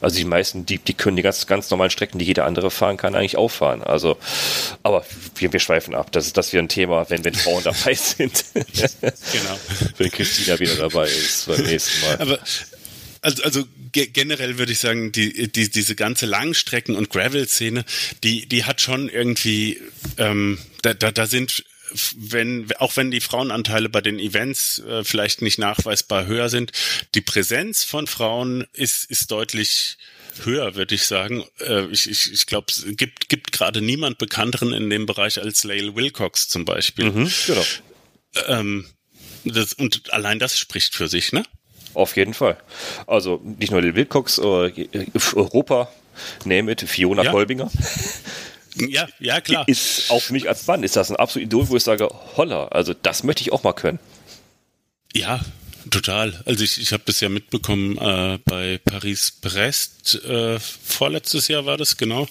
[0.00, 2.96] Also die meisten, die, die können die ganz, ganz normalen Strecken, die jeder andere fahren
[2.96, 3.82] kann, eigentlich auch fahren.
[3.82, 4.18] Also,
[4.82, 5.04] aber
[5.36, 6.12] wir, wir schweifen ab.
[6.12, 8.44] Das ist das wieder ein Thema, wenn, wenn Frauen dabei sind.
[8.54, 9.58] genau.
[9.96, 12.20] wenn Christina wieder dabei ist beim nächsten Mal.
[12.20, 12.38] Aber
[13.22, 17.84] also, also generell würde ich sagen, die, die, diese ganze Langstrecken- und Gravel-Szene,
[18.22, 19.80] die, die hat schon irgendwie,
[20.18, 21.64] ähm, da, da, da sind
[22.16, 26.72] wenn, auch wenn die Frauenanteile bei den Events äh, vielleicht nicht nachweisbar höher sind,
[27.14, 29.96] die Präsenz von Frauen ist, ist deutlich
[30.42, 31.44] höher, würde ich sagen.
[31.60, 35.64] Äh, ich ich, ich glaube, es gibt, gibt gerade niemand bekannteren in dem Bereich als
[35.64, 37.10] Lael Wilcox zum Beispiel.
[37.10, 37.64] Mhm, genau.
[38.48, 38.86] Ähm,
[39.44, 41.44] das, und allein das spricht für sich, ne?
[41.92, 42.56] Auf jeden Fall.
[43.06, 44.42] Also nicht nur Lael Wilcox, äh,
[45.34, 45.92] Europa,
[46.44, 47.30] name it, Fiona ja.
[47.30, 47.70] Kolbinger.
[48.74, 49.68] Ja, ja, klar.
[49.68, 52.68] Ist auch für mich als Mann ist das ein absolutes Idol, wo ich sage, holla,
[52.68, 53.98] also das möchte ich auch mal können.
[55.12, 55.40] Ja,
[55.90, 56.42] Total.
[56.46, 61.96] Also ich, ich habe das ja mitbekommen äh, bei Paris-Brest, äh, vorletztes Jahr war das,
[61.96, 62.28] genau,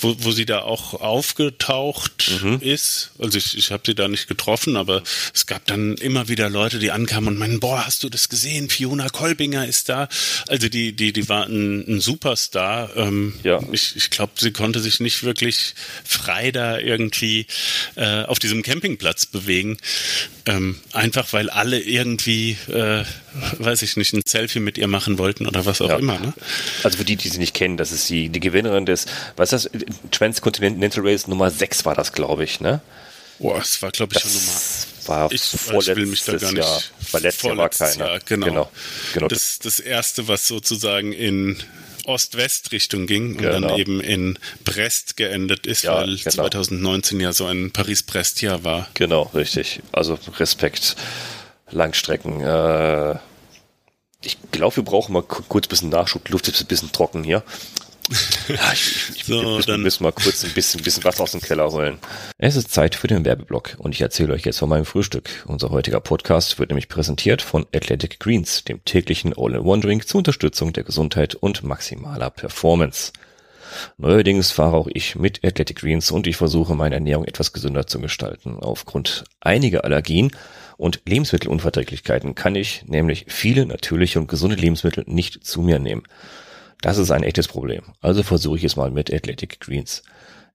[0.00, 2.58] wo, wo sie da auch aufgetaucht mhm.
[2.60, 3.10] ist.
[3.18, 5.02] Also ich, ich habe sie da nicht getroffen, aber
[5.34, 8.68] es gab dann immer wieder Leute, die ankamen und meinen, boah, hast du das gesehen?
[8.70, 10.08] Fiona Kolbinger ist da.
[10.48, 12.96] Also die, die, die war ein, ein Superstar.
[12.96, 13.60] Ähm, ja.
[13.72, 17.46] Ich, ich glaube, sie konnte sich nicht wirklich frei da irgendwie
[17.96, 19.78] äh, auf diesem Campingplatz bewegen.
[20.46, 23.04] Ähm, einfach weil alle irgendwie äh,
[23.58, 25.96] weiß ich nicht, ein Selfie mit ihr machen wollten oder was auch ja.
[25.96, 26.18] immer.
[26.18, 26.32] Ne?
[26.82, 29.70] Also für die, die sie nicht kennen, das ist die, die Gewinnerin des, was ist
[29.72, 32.80] das, Transcontinental Race Nummer 6 war das, glaube ich, ne?
[33.38, 34.60] Boah, es war, glaube ich, schon Nummer.
[35.06, 36.64] War ich, vorletztes ich will mich da gar nicht.
[36.64, 36.82] Jahr.
[37.12, 38.06] Weil letztes Jahr war keiner.
[38.06, 38.46] Jahr, genau.
[38.46, 38.72] genau.
[39.12, 39.28] genau.
[39.28, 41.56] Das, das erste, was sozusagen in
[42.06, 43.68] Ost-West-Richtung ging und genau.
[43.68, 46.30] dann eben in Brest geendet ist, ja, weil genau.
[46.30, 48.88] 2019 ja so ein Paris-Brest-Jahr war.
[48.94, 49.80] Genau, richtig.
[49.92, 50.96] Also Respekt.
[51.70, 52.40] Langstrecken.
[52.40, 53.18] Äh,
[54.22, 56.24] ich glaube, wir brauchen mal kurz ein bisschen Nachschub.
[56.24, 57.42] Die Luft ist ein bisschen trocken hier.
[58.48, 61.40] Ja, ich, ich, so, wir, dann müssen mal kurz ein bisschen, bisschen Wasser aus dem
[61.40, 61.98] Keller holen.
[62.38, 65.44] Es ist Zeit für den Werbeblock und ich erzähle euch jetzt von meinem Frühstück.
[65.46, 70.84] Unser heutiger Podcast wird nämlich präsentiert von Athletic Greens, dem täglichen All-in-One-Drink zur Unterstützung der
[70.84, 73.12] Gesundheit und maximaler Performance.
[73.98, 78.00] Neuerdings fahre auch ich mit Athletic Greens und ich versuche meine Ernährung etwas gesünder zu
[78.00, 78.58] gestalten.
[78.60, 80.30] Aufgrund einiger Allergien
[80.76, 86.02] und Lebensmittelunverträglichkeiten kann ich nämlich viele natürliche und gesunde Lebensmittel nicht zu mir nehmen.
[86.82, 87.82] Das ist ein echtes Problem.
[88.00, 90.02] Also versuche ich es mal mit Athletic Greens.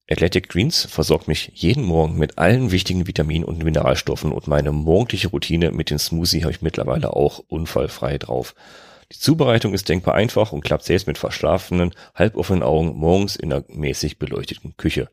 [0.10, 5.30] Athletic Greens versorgt mich jeden Morgen mit allen wichtigen Vitaminen und Mineralstoffen und meine morgendliche
[5.30, 8.54] Routine mit dem Smoothie habe ich mittlerweile auch unfallfrei drauf.
[9.12, 13.66] Die Zubereitung ist denkbar einfach und klappt selbst mit verschlafenen, halboffenen Augen morgens in der
[13.68, 15.10] mäßig beleuchteten Küche.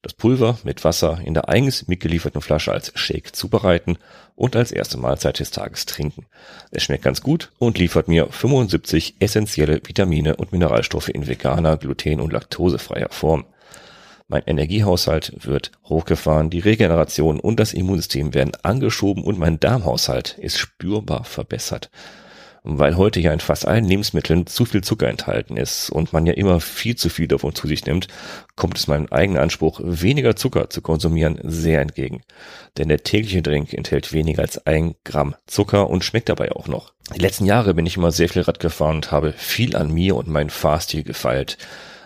[0.00, 3.98] Das Pulver mit Wasser in der eigens mitgelieferten Flasche als Shake zubereiten
[4.34, 6.24] und als erste Mahlzeit des Tages trinken.
[6.70, 12.20] Es schmeckt ganz gut und liefert mir 75 essentielle Vitamine und Mineralstoffe in veganer, gluten-
[12.20, 13.44] und laktosefreier Form.
[14.26, 20.58] Mein Energiehaushalt wird hochgefahren, die Regeneration und das Immunsystem werden angeschoben und mein Darmhaushalt ist
[20.58, 21.90] spürbar verbessert
[22.66, 26.32] weil heute ja in fast allen Lebensmitteln zu viel Zucker enthalten ist und man ja
[26.32, 28.08] immer viel zu viel davon zu sich nimmt,
[28.56, 32.22] kommt es meinem eigenen Anspruch, weniger Zucker zu konsumieren, sehr entgegen.
[32.78, 36.94] Denn der tägliche Drink enthält weniger als ein Gramm Zucker und schmeckt dabei auch noch.
[37.14, 40.16] Die letzten Jahre bin ich immer sehr viel Rad gefahren und habe viel an mir
[40.16, 41.58] und meinen Fahrstil gefeilt.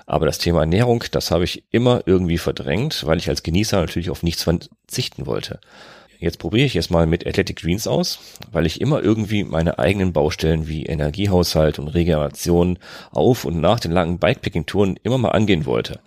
[0.06, 4.10] Aber das Thema Ernährung, das habe ich immer irgendwie verdrängt, weil ich als Genießer natürlich
[4.10, 5.60] auf nichts verzichten wollte.
[6.20, 8.18] Jetzt probiere ich es mal mit Athletic Greens aus,
[8.50, 12.78] weil ich immer irgendwie meine eigenen Baustellen wie Energiehaushalt und Regeneration
[13.12, 16.00] auf und nach den langen Bikepicking-Touren immer mal angehen wollte.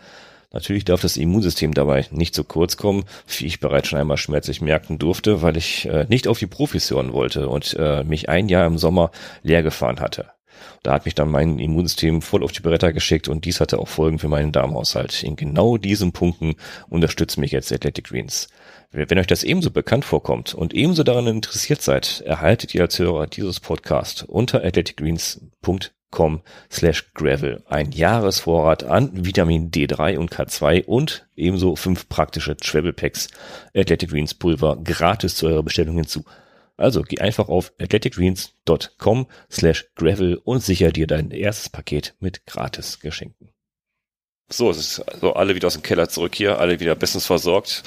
[0.51, 3.05] Natürlich darf das Immunsystem dabei nicht zu kurz kommen,
[3.37, 6.91] wie ich bereits schon einmal schmerzlich merken durfte, weil ich äh, nicht auf die Profis
[6.91, 9.11] hören wollte und äh, mich ein Jahr im Sommer
[9.43, 10.31] leer gefahren hatte.
[10.83, 13.87] Da hat mich dann mein Immunsystem voll auf die Bretter geschickt und dies hatte auch
[13.87, 15.23] Folgen für meinen Darmhaushalt.
[15.23, 16.55] In genau diesen Punkten
[16.89, 18.49] unterstützt mich jetzt Athletic Greens.
[18.93, 23.25] Wenn euch das ebenso bekannt vorkommt und ebenso daran interessiert seid, erhaltet ihr als Hörer
[23.25, 31.77] dieses Podcast unter athleticgreens.com slash gravel ein Jahresvorrat an Vitamin D3 und K2 und ebenso
[31.77, 33.29] fünf praktische Travel Packs
[33.73, 36.25] Athletic Greens Pulver gratis zu eurer Bestellung hinzu.
[36.75, 42.99] Also geh einfach auf athleticgreens.com slash gravel und sicher dir dein erstes Paket mit gratis
[42.99, 43.51] Geschenken.
[44.49, 47.83] So, es ist also alle wieder aus dem Keller zurück hier, alle wieder bestens versorgt.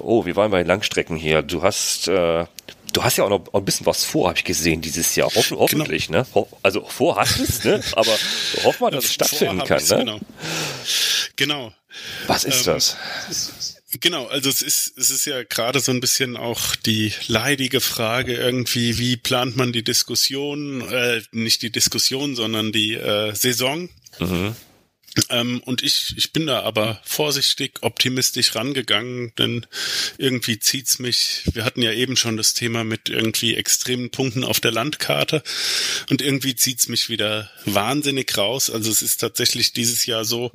[0.00, 1.42] Oh, wir waren bei Langstrecken hier.
[1.42, 2.46] Du hast, äh,
[2.92, 5.28] du hast ja auch noch ein bisschen was vor, habe ich gesehen dieses Jahr.
[5.28, 5.60] Hoffen, genau.
[5.60, 6.20] hoffentlich, genau.
[6.20, 6.26] ne?
[6.34, 7.82] Ho also vor hast es, ne?
[7.92, 8.10] Aber
[8.64, 9.96] hoffen wir, dass es stattfinden kann, ne?
[9.98, 10.20] Genau.
[11.36, 11.72] genau.
[12.26, 12.96] Was ist ähm, das?
[14.00, 18.34] Genau, also es ist, es ist ja gerade so ein bisschen auch die leidige Frage
[18.34, 23.88] irgendwie, wie plant man die Diskussion, äh, nicht die Diskussion, sondern die äh, Saison.
[24.18, 24.54] Mhm.
[25.30, 29.66] Ähm, und ich, ich bin da aber vorsichtig, optimistisch rangegangen, denn
[30.16, 31.42] irgendwie zieht's mich.
[31.52, 35.42] Wir hatten ja eben schon das Thema mit irgendwie extremen Punkten auf der Landkarte
[36.10, 38.70] und irgendwie zieht's mich wieder wahnsinnig raus.
[38.70, 40.52] Also es ist tatsächlich dieses Jahr so,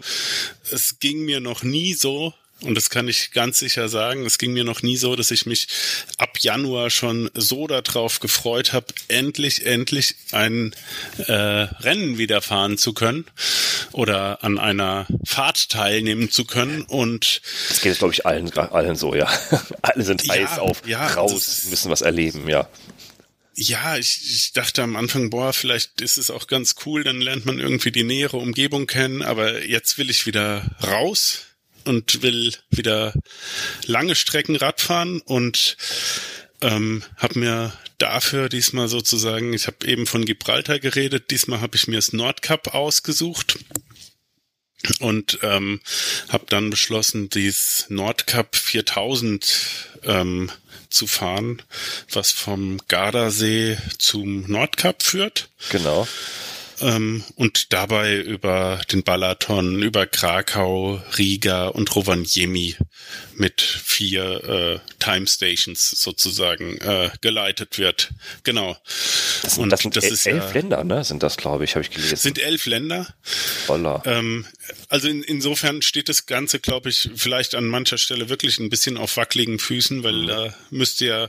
[0.71, 4.25] es ging mir noch nie so, und das kann ich ganz sicher sagen.
[4.25, 5.67] Es ging mir noch nie so, dass ich mich
[6.17, 10.73] ab Januar schon so darauf gefreut habe, endlich, endlich ein
[11.27, 13.25] äh, Rennen wieder fahren zu können
[13.91, 16.83] oder an einer Fahrt teilnehmen zu können.
[16.83, 19.27] Und das geht glaube ich allen, allen so, ja.
[19.81, 22.69] Alle sind heiß ja, auf, ja, raus, müssen was erleben, ja.
[23.55, 27.45] Ja, ich, ich dachte am Anfang, boah, vielleicht ist es auch ganz cool, dann lernt
[27.45, 31.45] man irgendwie die nähere Umgebung kennen, aber jetzt will ich wieder raus
[31.85, 33.13] und will wieder
[33.85, 35.77] lange Strecken Radfahren und
[36.61, 41.87] ähm, habe mir dafür diesmal sozusagen, ich habe eben von Gibraltar geredet, diesmal habe ich
[41.87, 43.59] mir das Nordcup ausgesucht
[44.99, 45.81] und ähm,
[46.29, 50.51] habe dann beschlossen, dieses Nordcup 4000 ähm,
[50.89, 51.61] zu fahren,
[52.11, 55.49] was vom Gardasee zum Nordcup führt.
[55.69, 56.07] Genau
[56.83, 62.75] ähm, und dabei über den Balaton, über Krakau, Riga und Rovaniemi
[63.35, 68.11] mit vier äh, Time Stations sozusagen äh, geleitet wird.
[68.43, 68.77] Genau.
[69.41, 71.03] Das sind, und das sind das ist elf ja, Länder, ne?
[71.03, 72.15] Sind das, glaube ich, habe ich gelesen.
[72.15, 73.13] Sind elf Länder.
[73.65, 74.01] Voller.
[74.05, 74.45] Ähm,
[74.89, 78.97] also in, insofern steht das Ganze, glaube ich, vielleicht an mancher Stelle wirklich ein bisschen
[78.97, 80.77] auf wackeligen Füßen, weil da mhm.
[80.77, 81.27] müsste ja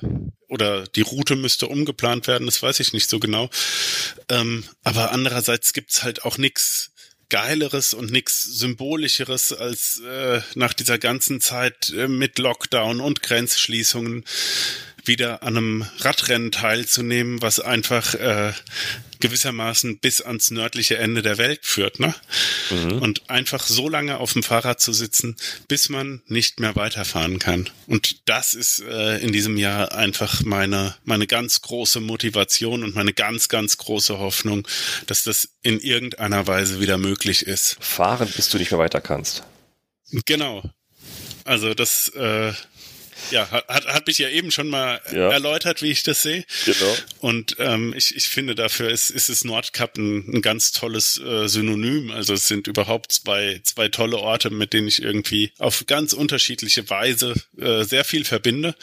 [0.48, 3.50] oder die Route müsste umgeplant werden, das weiß ich nicht so genau.
[4.28, 6.92] Ähm, aber andererseits gibt's halt auch nichts
[7.34, 14.24] Geileres und nichts Symbolischeres als äh, nach dieser ganzen Zeit äh, mit Lockdown und Grenzschließungen
[15.06, 18.52] wieder an einem Radrennen teilzunehmen, was einfach äh,
[19.20, 22.14] gewissermaßen bis ans nördliche Ende der Welt führt, ne?
[22.70, 22.98] Mhm.
[23.00, 25.36] Und einfach so lange auf dem Fahrrad zu sitzen,
[25.66, 27.70] bis man nicht mehr weiterfahren kann.
[27.86, 33.12] Und das ist äh, in diesem Jahr einfach meine meine ganz große Motivation und meine
[33.12, 34.68] ganz ganz große Hoffnung,
[35.06, 37.76] dass das in irgendeiner Weise wieder möglich ist.
[37.80, 39.42] Fahren, bis du nicht mehr weiter kannst.
[40.26, 40.62] Genau.
[41.44, 42.52] Also das äh,
[43.30, 45.30] ja, hat, hat mich ja eben schon mal ja.
[45.30, 46.44] erläutert, wie ich das sehe.
[46.64, 46.96] Genau.
[47.20, 51.48] Und ähm, ich, ich finde, dafür ist, ist es Nordkap ein, ein ganz tolles äh,
[51.48, 52.10] Synonym.
[52.10, 56.88] Also es sind überhaupt zwei, zwei tolle Orte, mit denen ich irgendwie auf ganz unterschiedliche
[56.90, 58.74] Weise äh, sehr viel verbinde.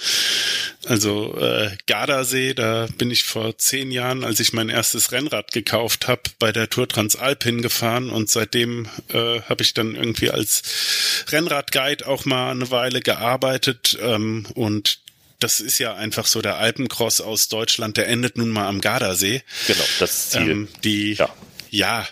[0.86, 6.08] Also äh, Gardasee, da bin ich vor zehn Jahren, als ich mein erstes Rennrad gekauft
[6.08, 10.64] habe, bei der Tour Transalpin gefahren und seitdem äh, habe ich dann irgendwie als
[11.30, 13.98] Rennradguide auch mal eine Weile gearbeitet
[14.32, 15.00] ähm, und
[15.40, 19.42] das ist ja einfach so der Alpencross aus Deutschland, der endet nun mal am Gardasee.
[19.68, 20.50] Genau, das Ziel.
[20.50, 21.34] Ähm, die, ja.
[21.70, 22.08] ja,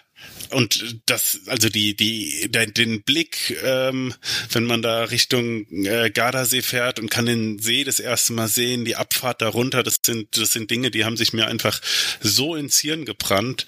[0.51, 4.13] und das, also die, die, den Blick, ähm,
[4.51, 8.83] wenn man da Richtung äh, Gardasee fährt und kann den See das erste Mal sehen,
[8.83, 11.79] die Abfahrt darunter, das sind, das sind Dinge, die haben sich mir einfach
[12.19, 13.67] so ins Hirn gebrannt,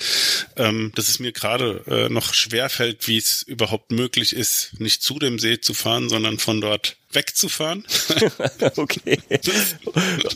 [0.55, 5.19] ähm, dass es mir gerade äh, noch schwerfällt, wie es überhaupt möglich ist, nicht zu
[5.19, 7.85] dem See zu fahren, sondern von dort wegzufahren.
[8.75, 9.19] okay.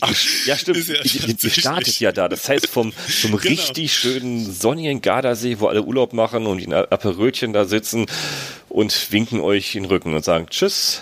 [0.02, 0.14] Ach,
[0.46, 0.88] ja, stimmt.
[0.88, 2.28] Ja ihr, startet ja da.
[2.28, 3.62] Das heißt, vom, vom genau.
[3.62, 8.06] richtig schönen sonnigen Gardasee, wo alle Urlaub machen und in Aperölchen da sitzen
[8.70, 11.02] und winken euch in den Rücken und sagen Tschüss.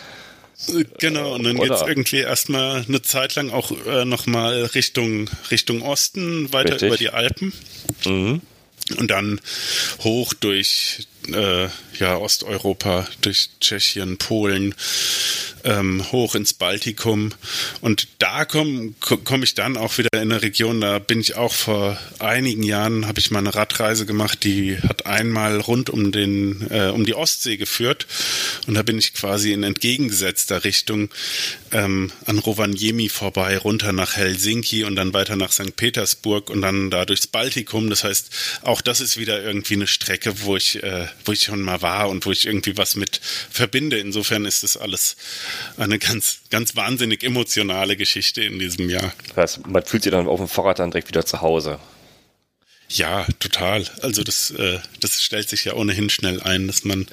[0.99, 1.69] Genau, und dann Oder?
[1.69, 6.87] geht's irgendwie erstmal eine Zeit lang auch äh, nochmal Richtung, Richtung Osten, weiter Richtig.
[6.87, 7.53] über die Alpen.
[8.05, 8.41] Mhm.
[8.97, 9.41] Und dann
[10.03, 11.69] hoch durch äh,
[11.99, 14.73] ja, Osteuropa, durch Tschechien, Polen,
[15.63, 17.31] ähm, hoch ins Baltikum.
[17.81, 21.53] Und da komme komm ich dann auch wieder in eine Region, da bin ich auch
[21.53, 26.67] vor einigen Jahren, habe ich mal eine Radreise gemacht, die hat einmal rund um, den,
[26.69, 28.07] äh, um die Ostsee geführt.
[28.67, 31.09] Und da bin ich quasi in entgegengesetzter Richtung
[31.71, 35.75] ähm, an Rovaniemi vorbei, runter nach Helsinki und dann weiter nach St.
[35.75, 37.89] Petersburg und dann da durchs Baltikum.
[37.89, 38.29] Das heißt,
[38.61, 42.09] auch das ist wieder irgendwie eine Strecke, wo ich, äh, wo ich schon mal war
[42.09, 43.99] und wo ich irgendwie was mit verbinde.
[43.99, 45.15] Insofern ist das alles
[45.77, 49.13] eine ganz, ganz wahnsinnig emotionale Geschichte in diesem Jahr.
[49.29, 51.79] Das heißt, man fühlt sich dann auf dem Fahrrad dann direkt wieder zu Hause.
[52.89, 53.85] Ja, total.
[54.01, 57.07] Also das, äh, das stellt sich ja ohnehin schnell ein, dass man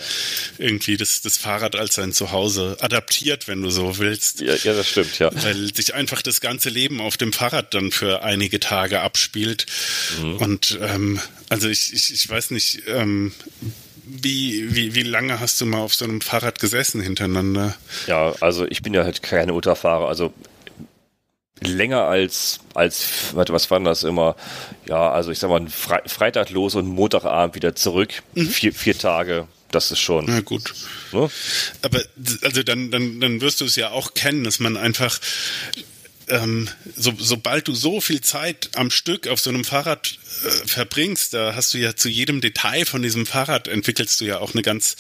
[0.59, 4.41] irgendwie das, das Fahrrad als sein Zuhause adaptiert, wenn du so willst.
[4.41, 5.31] Ja, ja, das stimmt, ja.
[5.43, 9.67] Weil sich einfach das ganze Leben auf dem Fahrrad dann für einige Tage abspielt.
[10.21, 10.37] Mhm.
[10.37, 13.33] Und ähm, also ich, ich, ich weiß nicht, ähm,
[14.23, 17.75] wie, wie, wie lange hast du mal auf so einem Fahrrad gesessen hintereinander?
[18.07, 20.33] Ja, also ich bin ja halt keine Ultrafahrer, also
[21.63, 24.37] länger als, als, warte, was war das immer?
[24.87, 28.23] Ja, also ich sag mal, Fre Freitag los und Montagabend wieder zurück.
[28.35, 28.49] Mhm.
[28.49, 30.27] Vier, vier Tage, das ist schon.
[30.27, 30.73] Na gut.
[31.13, 31.31] Ne?
[31.83, 32.01] Aber
[32.43, 35.21] also dann, dann, dann wirst du es ja auch kennen, dass man einfach
[36.31, 41.35] ähm, so, sobald du so viel Zeit am Stück auf so einem Fahrrad äh, verbringst,
[41.35, 44.63] da hast du ja zu jedem Detail von diesem Fahrrad entwickelst du ja auch eine
[44.63, 44.97] ganz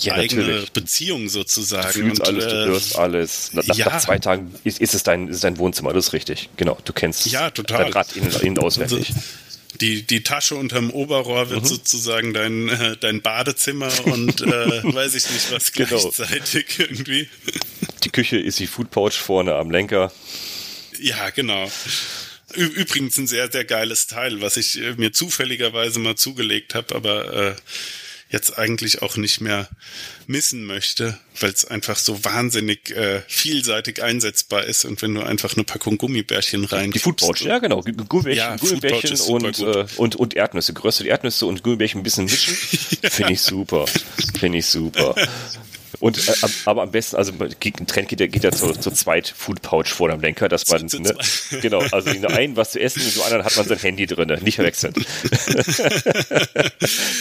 [0.00, 0.72] ja, eigene natürlich.
[0.72, 1.86] Beziehung sozusagen.
[1.88, 3.52] Du fühlst und, alles, du äh, hörst alles.
[3.52, 3.86] Nach, ja.
[3.86, 6.48] nach, zwei Tagen ist, ist, es dein, ist dein Wohnzimmer, das ist richtig.
[6.56, 7.84] Genau, du kennst ja, total.
[7.84, 9.08] dein Rad in, in auswendig.
[9.08, 9.22] Also,
[9.80, 11.66] die, die Tasche unterm Oberrohr wird mhm.
[11.66, 14.46] sozusagen dein, äh, dein Badezimmer und äh,
[14.84, 15.88] weiß ich nicht was genau.
[15.88, 17.28] gleichzeitig irgendwie.
[18.04, 20.12] Die Küche ist die Food Pouch vorne am Lenker.
[21.00, 21.70] Ja, genau.
[22.54, 27.32] Übrigens ein sehr, sehr geiles Teil, was ich äh, mir zufälligerweise mal zugelegt habe, aber
[27.32, 27.54] äh,
[28.30, 29.68] jetzt eigentlich auch nicht mehr
[30.26, 35.54] missen möchte, weil es einfach so wahnsinnig äh, vielseitig einsetzbar ist und wenn du einfach
[35.54, 40.34] eine Packung Gummibärchen rein Die Foodpouch, ja genau, Gummibärchen, ja, Gummibärchen und, äh, und, und
[40.34, 42.56] Erdnüsse, geröstete Erdnüsse und Gummibärchen ein bisschen mischen,
[43.02, 43.10] ja.
[43.10, 43.86] finde ich super,
[44.38, 45.14] finde ich super.
[45.98, 46.32] Und äh,
[46.66, 49.88] aber am besten, also ein Trend geht ja, geht ja zur, zur zweit Food Pouch
[49.88, 51.16] vor dem Lenker, dass man zu, zu ne,
[51.62, 54.06] genau, also in der einen was zu essen, in der anderen hat man sein Handy
[54.06, 54.94] drin, nicht verwechseln.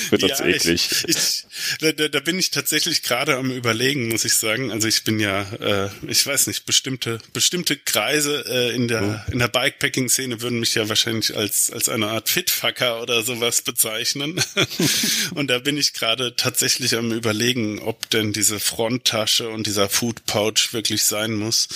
[0.10, 0.90] Wird sonst ja, eklig.
[1.08, 1.46] Ich, ich,
[1.80, 4.72] da, da bin ich tatsächlich gerade am überlegen, muss ich sagen.
[4.72, 9.20] Also ich bin ja, äh, ich weiß nicht, bestimmte bestimmte Kreise äh, in der mhm.
[9.32, 14.42] in der Bikepacking-Szene würden mich ja wahrscheinlich als als eine Art Fitfucker oder sowas bezeichnen.
[15.34, 20.26] Und da bin ich gerade tatsächlich am überlegen, ob denn diese Fronttasche und dieser Food
[20.26, 21.68] Pouch wirklich sein muss.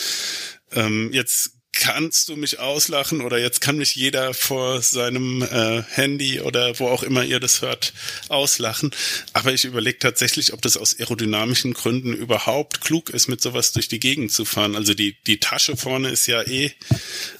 [0.71, 6.39] Ähm, jetzt kannst du mich auslachen oder jetzt kann mich jeder vor seinem äh, Handy
[6.39, 7.93] oder wo auch immer ihr das hört
[8.29, 8.91] auslachen.
[9.33, 13.87] Aber ich überlege tatsächlich, ob das aus aerodynamischen Gründen überhaupt klug ist, mit sowas durch
[13.87, 14.75] die Gegend zu fahren.
[14.75, 16.71] Also die, die Tasche vorne ist ja eh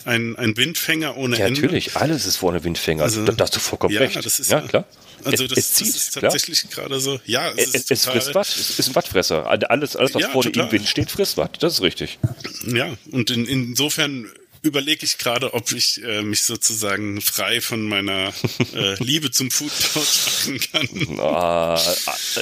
[0.04, 1.62] ein, ein Windfänger ohne ja, Ende.
[1.62, 3.04] Natürlich, alles ist vorne Windfänger.
[3.04, 4.16] Also, da hast du vollkommen ja, recht.
[4.16, 4.88] Das ist ja, ja klar.
[5.34, 7.20] Also das, es, zieht, das ist tatsächlich gerade so.
[7.26, 8.48] Ja, es, es, ist es frisst Watt.
[8.48, 9.48] Es ist ein Wattfresser.
[9.48, 10.68] Alles, alles was ja, vorne total.
[10.68, 11.58] im Wind steht, frisst Watt.
[11.62, 12.20] Das ist richtig.
[12.68, 14.30] Ja, und in, insofern
[14.64, 18.30] überlege ich gerade, ob ich äh, mich sozusagen frei von meiner
[18.74, 21.20] äh, Liebe zum Foodpouch machen kann.
[21.20, 21.80] Ah,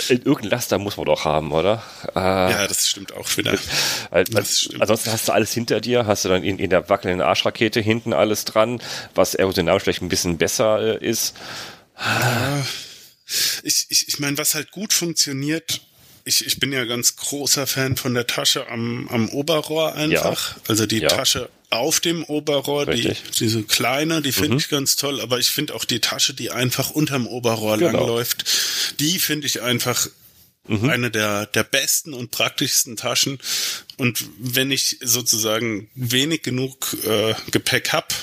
[0.08, 1.84] äh, irgendein Laster muss man doch haben, oder?
[2.14, 3.58] Ah, ja, das stimmt auch wieder.
[4.12, 4.82] Das stimmt.
[4.82, 8.14] Ansonsten hast du alles hinter dir, hast du dann in, in der wackelnden Arschrakete hinten
[8.14, 8.82] alles dran,
[9.16, 11.36] was aerodynamisch vielleicht ein bisschen besser äh, ist.
[12.02, 12.66] Ja,
[13.64, 15.82] ich, ich, ich meine, was halt gut funktioniert,
[16.26, 20.56] ich, ich bin ja ganz großer Fan von der Tasche am, am Oberrohr einfach.
[20.56, 20.62] Ja.
[20.68, 21.08] Also die ja.
[21.10, 24.58] Tasche auf dem Oberrohr, die, diese kleine, die finde mhm.
[24.58, 27.92] ich ganz toll, aber ich finde auch die Tasche, die einfach unterm Oberrohr genau.
[27.92, 28.44] langläuft,
[29.00, 30.08] die finde ich einfach
[30.68, 30.90] mhm.
[30.90, 33.40] eine der, der besten und praktischsten Taschen.
[33.98, 38.14] Und wenn ich sozusagen wenig genug äh, Gepäck hab,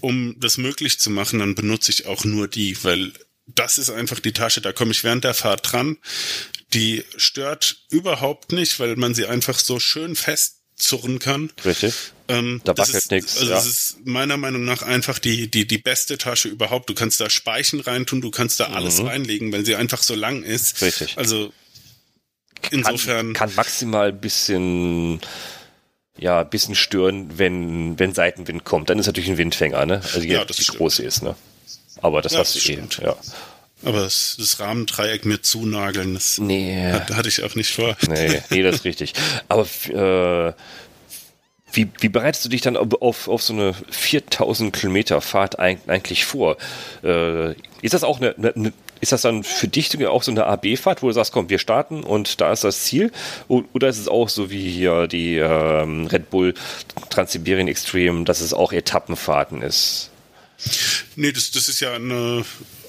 [0.00, 3.12] um das möglich zu machen, dann benutze ich auch nur die, weil
[3.46, 5.96] das ist einfach die Tasche, da komme ich während der Fahrt dran.
[6.74, 11.50] Die stört überhaupt nicht, weil man sie einfach so schön festzurren kann.
[11.64, 11.94] Richtig.
[12.28, 13.38] Ähm, da wackelt nichts.
[13.38, 13.56] Also ja.
[13.56, 16.90] das ist meiner Meinung nach einfach die, die, die beste Tasche überhaupt.
[16.90, 19.06] Du kannst da Speichen reintun, du kannst da alles mhm.
[19.06, 20.82] reinlegen, weil sie einfach so lang ist.
[20.82, 21.16] Richtig.
[21.16, 21.52] Also
[22.70, 23.32] insofern.
[23.32, 25.20] Kann, kann maximal bisschen
[26.18, 28.90] ja, bisschen stören, wenn, wenn Seitenwind kommt.
[28.90, 30.00] Dann ist natürlich ein Windfänger, ne?
[30.04, 31.34] Also die, ja, die große ist, ne?
[32.02, 33.16] Aber das ja, hast du eh, ja.
[33.84, 36.90] Aber das, das Rahmendreieck mir zunageln, das nee.
[36.90, 37.96] hat, hatte ich auch nicht vor.
[38.08, 39.14] Nee, nee, das ist richtig.
[39.48, 40.52] Aber äh,
[41.72, 46.56] wie, wie bereitest du dich dann auf, auf so eine 4000 Kilometer Fahrt eigentlich vor?
[47.04, 47.52] Äh,
[47.82, 51.08] ist das auch eine, eine, ist das dann für dich auch so eine AB-Fahrt, wo
[51.08, 53.10] du sagst, komm, wir starten und da ist das Ziel?
[53.48, 56.54] Oder ist es auch so wie hier die ähm, Red Bull
[57.10, 60.10] Transsibirien Extreme, dass es auch Etappenfahrten ist?
[61.16, 62.44] Nee, das, das ist ja eine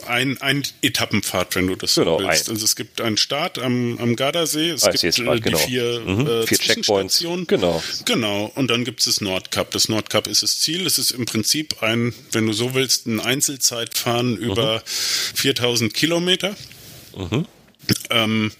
[0.09, 2.49] ein, ein Etappenpfad, wenn du das genau, willst.
[2.49, 2.53] Ein.
[2.53, 5.57] Also es gibt einen Start am, am Gardasee, es ah, gibt äh, die genau.
[5.57, 7.19] vier, mhm, äh, vier Checkpoints.
[7.47, 7.81] Genau.
[8.05, 8.51] Genau.
[8.55, 9.71] Und dann gibt es das Nordcup.
[9.71, 10.85] Das Nordcup ist das Ziel.
[10.85, 14.37] Es ist im Prinzip ein, wenn du so willst, ein Einzelzeitfahren mhm.
[14.37, 16.55] über 4000 Kilometer.
[17.15, 17.45] Mhm.
[18.09, 18.51] Ähm,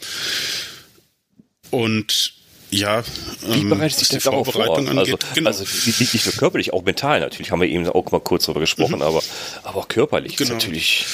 [1.71, 2.33] und
[2.72, 3.03] ja,
[3.47, 4.78] wie ähm, bereitet sich das darauf vor?
[4.78, 5.49] Angeht, also, genau.
[5.49, 8.97] also nicht nur körperlich, auch mental natürlich, haben wir eben auch mal kurz darüber gesprochen,
[8.97, 9.01] mhm.
[9.01, 9.24] aber,
[9.63, 10.49] aber auch körperlich genau.
[10.49, 11.05] ist natürlich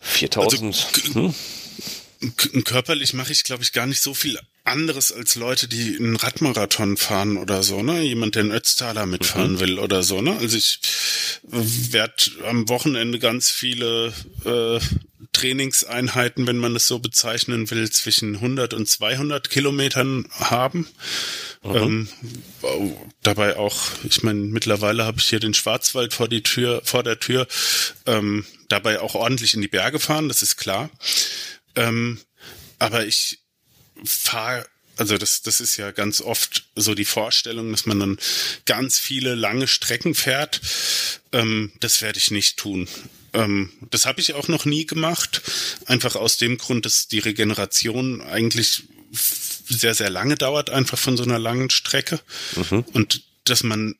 [0.00, 0.88] 4000.
[1.06, 1.34] Also, hm?
[2.64, 6.98] Körperlich mache ich, glaube ich, gar nicht so viel anderes als Leute, die einen Radmarathon
[6.98, 8.02] fahren oder so, ne?
[8.02, 9.60] Jemand, der einen Ötztaler mitfahren mhm.
[9.60, 10.36] will oder so, ne?
[10.38, 10.80] Also ich
[11.42, 12.14] werde
[12.46, 14.12] am Wochenende ganz viele
[14.44, 14.80] äh,
[15.32, 20.88] Trainingseinheiten, wenn man es so bezeichnen will, zwischen 100 und 200 Kilometern haben.
[21.62, 22.08] Mhm.
[22.62, 27.02] Ähm, dabei auch, ich meine, mittlerweile habe ich hier den Schwarzwald vor die Tür, vor
[27.02, 27.46] der Tür,
[28.06, 30.90] ähm, dabei auch ordentlich in die Berge fahren, das ist klar.
[31.76, 32.18] Ähm,
[32.78, 33.38] aber ich
[34.04, 34.66] fahre
[35.00, 38.18] also das, das ist ja ganz oft so die Vorstellung, dass man dann
[38.66, 40.60] ganz viele lange Strecken fährt.
[41.32, 42.86] Ähm, das werde ich nicht tun.
[43.32, 45.42] Ähm, das habe ich auch noch nie gemacht.
[45.86, 48.84] Einfach aus dem Grund, dass die Regeneration eigentlich
[49.68, 52.20] sehr, sehr lange dauert, einfach von so einer langen Strecke.
[52.56, 52.84] Mhm.
[52.92, 53.94] Und dass man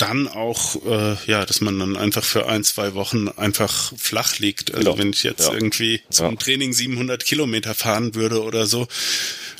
[0.00, 4.72] dann auch, äh, ja, dass man dann einfach für ein, zwei Wochen einfach flach liegt.
[4.72, 4.98] Also genau.
[4.98, 5.52] wenn ich jetzt ja.
[5.52, 6.36] irgendwie zum ja.
[6.36, 8.88] Training 700 Kilometer fahren würde oder so,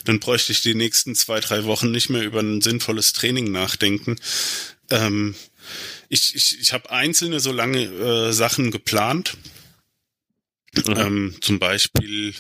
[0.05, 4.16] dann bräuchte ich die nächsten zwei, drei Wochen nicht mehr über ein sinnvolles Training nachdenken.
[4.89, 5.35] Ähm,
[6.11, 9.38] ich ich, ich habe einzelne so lange äh, Sachen geplant.
[10.74, 10.96] Mhm.
[10.96, 12.34] Ähm, zum Beispiel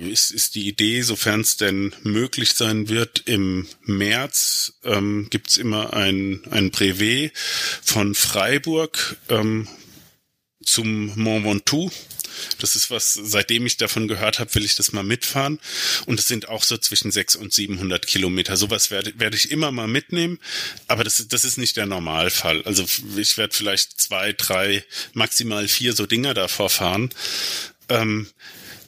[0.00, 5.94] ist, ist die Idee, sofern es denn möglich sein wird, im März ähm, gibt immer
[5.94, 7.32] ein, ein Brevet
[7.82, 9.66] von Freiburg ähm,
[10.62, 11.90] zum Mont Ventoux.
[12.58, 15.58] Das ist was, seitdem ich davon gehört habe, will ich das mal mitfahren.
[16.06, 18.56] Und es sind auch so zwischen 600 und 700 Kilometer.
[18.56, 20.38] Sowas werde, werde ich immer mal mitnehmen.
[20.86, 22.62] Aber das, das ist nicht der Normalfall.
[22.64, 22.86] Also
[23.16, 27.10] ich werde vielleicht zwei, drei, maximal vier so Dinger davor fahren.
[27.88, 28.28] Ähm,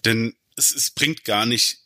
[0.04, 1.78] denn es, es bringt gar nicht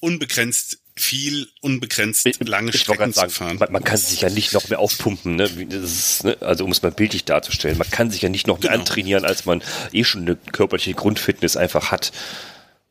[0.00, 3.56] unbegrenzt viel unbegrenzt lange Strecken sagen, zu fahren.
[3.58, 5.44] Man, man, kann sich ja nicht noch mehr aufpumpen, ne?
[5.44, 6.36] Ist, ne?
[6.40, 7.76] also um es mal bildlich darzustellen.
[7.76, 8.80] Man kann sich ja nicht noch mehr genau.
[8.80, 12.12] antrainieren, als man eh schon eine körperliche Grundfitness einfach hat.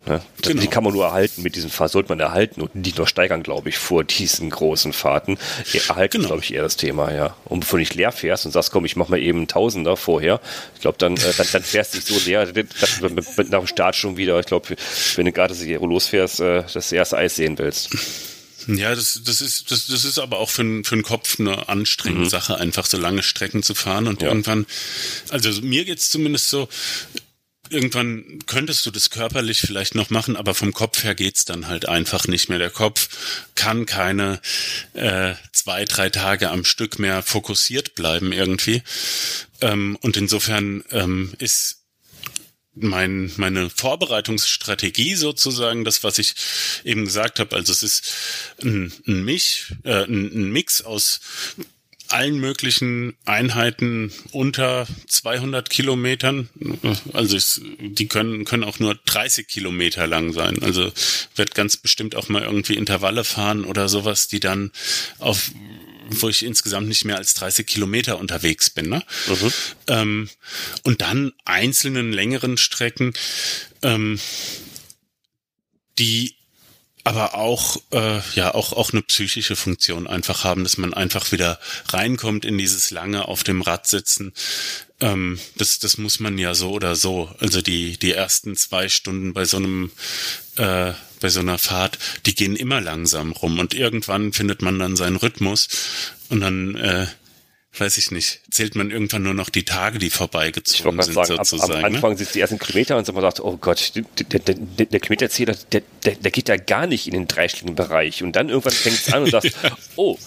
[0.07, 0.19] Ne?
[0.41, 0.61] Genau.
[0.61, 3.43] Die kann man nur erhalten mit diesem Fahr, sollte man erhalten und nicht nur steigern,
[3.43, 5.37] glaube ich, vor diesen großen Fahrten.
[5.73, 6.29] Erhalten genau.
[6.29, 7.35] glaube ich, eher das Thema, ja.
[7.45, 9.95] Und bevor du nicht leer fährst und sagst, komm, ich mach mal eben einen Tausender
[9.97, 10.41] vorher,
[10.73, 12.69] ich glaube, dann, äh, dann, dann fährst du nicht so leer, mit,
[13.37, 14.75] mit, nach dem Start schon wieder, ich glaube,
[15.15, 17.89] wenn du gerade losfährst, äh, das erste Eis sehen willst.
[18.67, 22.25] Ja, das, das ist, das, das ist aber auch für, für den Kopf eine anstrengende
[22.25, 22.29] mhm.
[22.29, 24.29] Sache, einfach so lange Strecken zu fahren und ja.
[24.29, 24.65] irgendwann,
[25.29, 26.67] also mir geht's zumindest so,
[27.71, 31.87] irgendwann könntest du das körperlich vielleicht noch machen, aber vom Kopf her geht's dann halt
[31.87, 32.59] einfach nicht mehr.
[32.59, 33.09] Der Kopf
[33.55, 34.41] kann keine
[34.93, 38.83] äh, zwei, drei Tage am Stück mehr fokussiert bleiben irgendwie.
[39.61, 41.81] Ähm, und insofern ähm, ist
[42.73, 46.35] mein, meine Vorbereitungsstrategie sozusagen, das, was ich
[46.83, 48.13] eben gesagt habe, also es ist
[48.61, 51.19] ein, ein, Mich, äh, ein, ein Mix aus
[52.13, 56.49] allen möglichen Einheiten unter 200 Kilometern.
[57.13, 60.61] Also es, die können, können auch nur 30 Kilometer lang sein.
[60.61, 60.91] Also
[61.35, 64.71] wird ganz bestimmt auch mal irgendwie Intervalle fahren oder sowas, die dann
[65.19, 65.51] auf
[66.13, 68.89] wo ich insgesamt nicht mehr als 30 Kilometer unterwegs bin.
[68.89, 69.01] Ne?
[69.27, 69.53] Mhm.
[69.87, 70.29] Ähm,
[70.83, 73.13] und dann einzelnen längeren Strecken,
[73.81, 74.19] ähm,
[75.97, 76.35] die
[77.03, 81.59] aber auch äh, ja auch auch eine psychische Funktion einfach haben, dass man einfach wieder
[81.89, 84.33] reinkommt in dieses lange auf dem Rad sitzen.
[84.99, 87.33] Ähm, das das muss man ja so oder so.
[87.39, 89.91] Also die die ersten zwei Stunden bei so einem
[90.57, 94.95] äh, bei so einer Fahrt, die gehen immer langsam rum und irgendwann findet man dann
[94.95, 95.67] seinen Rhythmus
[96.29, 97.07] und dann äh,
[97.77, 101.71] weiß ich nicht, zählt man irgendwann nur noch die Tage, die vorbeigezogen sind sagen, sozusagen.
[101.71, 101.95] Ab, am ne?
[101.97, 102.17] Anfang ne?
[102.17, 104.99] sind es die ersten Kilometer und so man sagt, oh Gott, der, der, der, der
[104.99, 108.23] Kilometerzähler, der, der, der geht ja gar nicht in den dreistelligen Bereich.
[108.23, 109.71] Und dann irgendwann fängt es an und sagst, ja.
[109.95, 110.17] oh,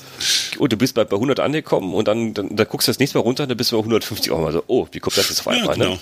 [0.59, 3.18] oh, du bist bei, bei 100 angekommen und dann, dann, dann guckst du das nächste
[3.18, 5.28] Mal runter und dann bist du bei 150 auch mal so, oh, wie kommt das
[5.28, 5.76] jetzt auf einmal?
[5.78, 5.95] Ja, genau.
[5.95, 6.01] ne?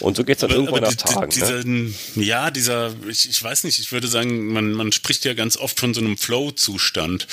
[0.00, 1.30] Und so geht's dann aber, irgendwann aber nach die, Tagen.
[1.30, 1.94] Dieser, ne?
[2.14, 5.78] Ja, dieser, ich, ich weiß nicht, ich würde sagen, man, man spricht ja ganz oft
[5.78, 7.26] von so einem Flow-Zustand.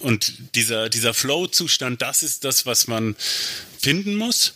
[0.00, 3.16] Und dieser, dieser Flow-Zustand, das ist das, was man
[3.80, 4.54] finden muss.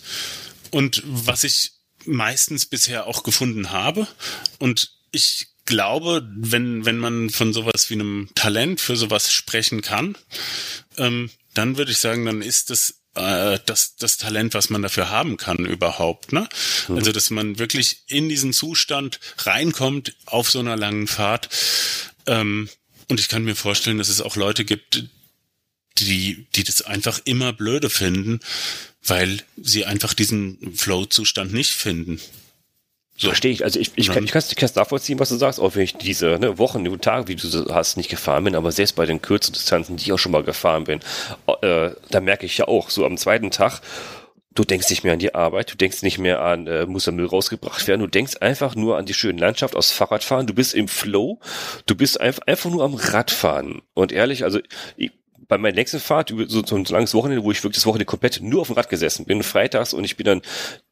[0.71, 1.73] Und was ich
[2.05, 4.07] meistens bisher auch gefunden habe.
[4.59, 10.17] Und ich glaube, wenn, wenn man von sowas wie einem Talent für sowas sprechen kann,
[10.97, 15.11] ähm, dann würde ich sagen, dann ist das äh, das, das Talent, was man dafür
[15.11, 16.33] haben kann überhaupt.
[16.33, 16.49] Ne?
[16.89, 16.97] Mhm.
[16.97, 21.49] Also, dass man wirklich in diesen Zustand reinkommt auf so einer langen Fahrt.
[22.27, 22.69] Ähm,
[23.09, 25.05] und ich kann mir vorstellen, dass es auch Leute gibt,
[25.99, 28.41] die, die das einfach immer blöde finden,
[29.05, 32.21] weil sie einfach diesen Flow-Zustand nicht finden.
[33.23, 33.29] So.
[33.29, 33.63] Verstehe ich.
[33.63, 36.41] Also ich, ich, kann, ich kann es nachvollziehen, was du sagst, auch wenn ich diese
[36.41, 39.97] ne, Wochen, Tage, wie du hast, nicht gefahren bin, aber selbst bei den kürzeren Distanzen,
[39.97, 40.99] die ich auch schon mal gefahren bin,
[41.63, 43.81] äh, da merke ich ja auch, so am zweiten Tag,
[44.57, 47.13] du denkst nicht mehr an die Arbeit, du denkst nicht mehr an, äh, muss der
[47.13, 50.75] Müll rausgebracht werden, du denkst einfach nur an die schöne Landschaft aus Fahrradfahren, du bist
[50.75, 51.39] im Flow,
[51.87, 53.83] du bist einfach, einfach nur am Radfahren.
[53.95, 54.59] Und ehrlich, also
[54.97, 55.13] ich,
[55.53, 58.41] bei meiner nächsten Fahrt, so, so ein langes Wochenende, wo ich wirklich das Wochenende komplett
[58.41, 60.41] nur auf dem Rad gesessen bin, freitags und ich bin dann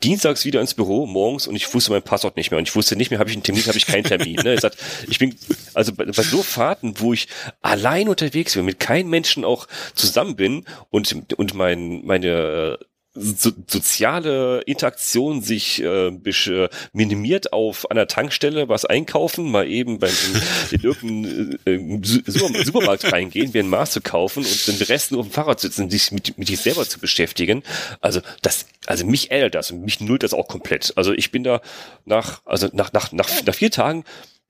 [0.02, 2.94] dienstags wieder ins Büro, morgens und ich wusste mein Passwort nicht mehr und ich wusste
[2.94, 4.36] nicht mehr, habe ich einen Termin, habe ich keinen Termin.
[4.44, 4.52] Ne?
[4.52, 4.74] Ich, sag,
[5.08, 5.34] ich bin,
[5.72, 7.28] also bei, bei so Fahrten, wo ich
[7.62, 12.78] allein unterwegs bin, mit keinem Menschen auch zusammen bin und, und mein, meine
[13.12, 20.14] so, soziale Interaktion sich äh, äh, minimiert auf einer Tankstelle was einkaufen, mal eben beim
[20.70, 25.26] in irgendeinen äh, Supermarkt reingehen, mir ein Maß zu kaufen und den Rest nur auf
[25.26, 27.64] dem Fahrrad sitzen, sich mit, mit sich selber zu beschäftigen.
[28.00, 30.92] Also das, also mich ärgert das und mich nullt das auch komplett.
[30.96, 31.60] Also ich bin da
[32.04, 34.04] nach, also nach, nach, nach, nach vier Tagen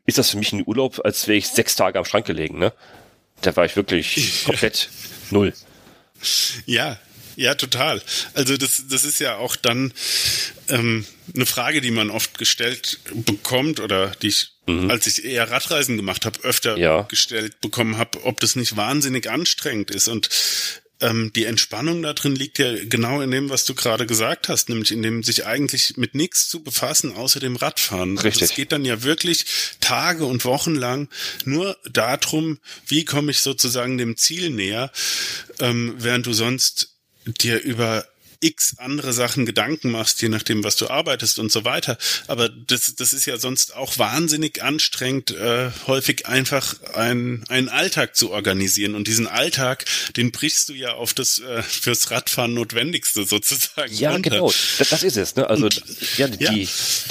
[0.04, 2.72] ist das für mich ein Urlaub, als wäre ich sechs Tage am Schrank gelegen, ne?
[3.40, 4.90] Da war ich wirklich komplett
[5.30, 5.54] null.
[6.66, 6.98] Ja,
[7.40, 8.02] ja, total.
[8.34, 9.94] Also das, das ist ja auch dann
[10.68, 14.90] ähm, eine Frage, die man oft gestellt bekommt oder die ich, mhm.
[14.90, 17.02] als ich eher Radreisen gemacht habe, öfter ja.
[17.02, 20.06] gestellt bekommen habe, ob das nicht wahnsinnig anstrengend ist.
[20.06, 20.28] Und
[21.00, 24.68] ähm, die Entspannung da drin liegt ja genau in dem, was du gerade gesagt hast,
[24.68, 28.18] nämlich in dem sich eigentlich mit nichts zu befassen, außer dem Radfahren.
[28.18, 28.42] Also Richtig.
[28.42, 29.46] Also es geht dann ja wirklich
[29.80, 31.08] Tage und Wochen lang
[31.46, 34.92] nur darum, wie komme ich sozusagen dem Ziel näher,
[35.58, 36.90] ähm, während du sonst
[37.24, 38.06] dir über
[38.40, 41.98] x andere Sachen Gedanken machst, je nachdem, was du arbeitest und so weiter.
[42.26, 48.16] Aber das, das ist ja sonst auch wahnsinnig anstrengend, äh, häufig einfach ein, einen Alltag
[48.16, 48.94] zu organisieren.
[48.94, 49.84] Und diesen Alltag,
[50.16, 53.94] den brichst du ja auf das äh, fürs Radfahren Notwendigste sozusagen.
[53.94, 54.30] Ja, runter.
[54.30, 54.52] genau.
[54.78, 55.36] Das, das ist es.
[55.36, 55.48] Ne?
[55.48, 55.82] Also und,
[56.16, 56.66] ja, die, ja.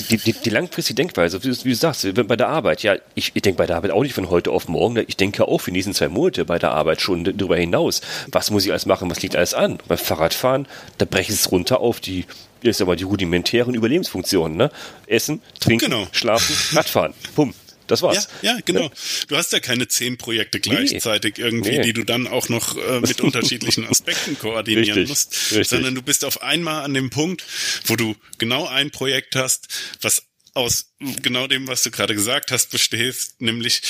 [0.09, 3.31] Die, die, die, langfristige Denkweise, wie du, wie du sagst, bei der Arbeit, ja, ich,
[3.33, 4.95] ich denke bei der Arbeit auch nicht von heute auf morgen.
[4.95, 5.03] Ne?
[5.07, 8.01] Ich denke auch für die nächsten zwei Monate bei der Arbeit schon darüber hinaus.
[8.31, 9.09] Was muss ich alles machen?
[9.09, 9.79] Was liegt alles an?
[9.87, 12.25] Beim Fahrradfahren, da breche ich es runter auf die,
[12.63, 14.71] sag mal, die rudimentären Überlebensfunktionen, ne?
[15.07, 16.07] Essen, trinken, genau.
[16.11, 17.13] schlafen, Radfahren.
[17.35, 17.53] Bumm.
[17.89, 18.29] Das war's.
[18.43, 18.91] Ja, ja, genau.
[19.27, 21.43] Du hast ja keine zehn Projekte gleichzeitig nee.
[21.43, 21.81] irgendwie, nee.
[21.81, 25.67] die du dann auch noch äh, mit unterschiedlichen Aspekten koordinieren richtig, musst, richtig.
[25.67, 27.43] sondern du bist auf einmal an dem Punkt,
[27.85, 29.67] wo du genau ein Projekt hast,
[30.01, 30.23] was
[30.53, 30.91] aus
[31.23, 33.81] genau dem, was du gerade gesagt hast, besteht, nämlich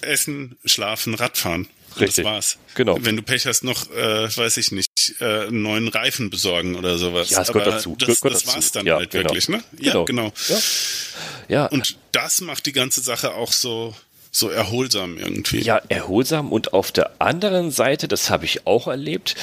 [0.00, 1.68] Essen, Schlafen, Radfahren.
[2.00, 2.24] Richtig.
[2.24, 2.58] Das war's.
[2.74, 2.96] Genau.
[3.00, 4.90] Wenn du Pech hast, noch, äh, weiß ich nicht,
[5.20, 7.30] äh, einen neuen Reifen besorgen oder sowas.
[7.30, 7.96] Ja, es gehört dazu.
[7.98, 9.24] Das, gehört das war's dann ja, halt genau.
[9.24, 9.62] wirklich, ne?
[9.78, 10.04] Ja, genau.
[10.04, 10.32] genau.
[10.48, 10.58] Ja.
[11.48, 11.66] ja.
[11.66, 13.94] Und das macht die ganze Sache auch so,
[14.30, 15.60] so erholsam irgendwie.
[15.60, 19.34] Ja, erholsam und auf der anderen Seite, das habe ich auch erlebt,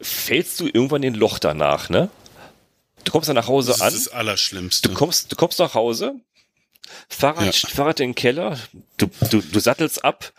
[0.00, 2.10] fällst du irgendwann in ein Loch danach, ne?
[3.04, 3.86] Du kommst dann nach Hause das an.
[3.86, 4.88] Das ist das Allerschlimmste.
[4.88, 6.16] Du kommst, du kommst nach Hause,
[7.08, 7.68] Fahrrad, ja.
[7.68, 8.58] Fahrrad in den Keller,
[8.96, 10.32] du, du, du sattelst ab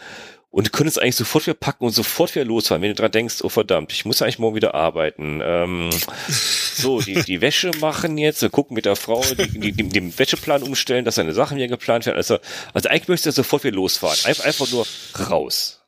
[0.49, 3.43] und du könntest eigentlich sofort wieder packen und sofort wieder losfahren, wenn du dran denkst,
[3.43, 5.41] oh verdammt, ich muss eigentlich morgen wieder arbeiten.
[5.43, 5.89] Ähm,
[6.27, 11.05] so, die, die Wäsche machen jetzt, gucken mit der Frau, die, die, den Wäscheplan umstellen,
[11.05, 12.17] dass seine Sachen wieder geplant werden.
[12.17, 12.39] Also,
[12.73, 14.17] also eigentlich möchtest du sofort wieder losfahren.
[14.23, 14.87] Einfach, einfach nur
[15.29, 15.81] raus.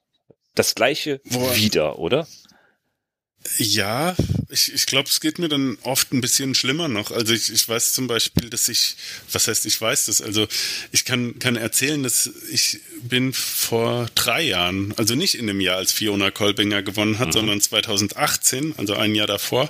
[0.55, 1.55] das gleiche Woran?
[1.55, 2.27] wieder, oder?
[3.57, 4.15] Ja,
[4.49, 7.11] ich, ich glaube, es geht mir dann oft ein bisschen schlimmer noch.
[7.11, 8.95] Also ich, ich weiß zum Beispiel, dass ich,
[9.31, 10.47] was heißt, ich weiß das, also
[10.91, 15.77] ich kann, kann erzählen, dass ich bin vor drei Jahren, also nicht in dem Jahr,
[15.77, 17.33] als Fiona Kolbinger gewonnen hat, mhm.
[17.33, 19.69] sondern 2018, also ein Jahr davor,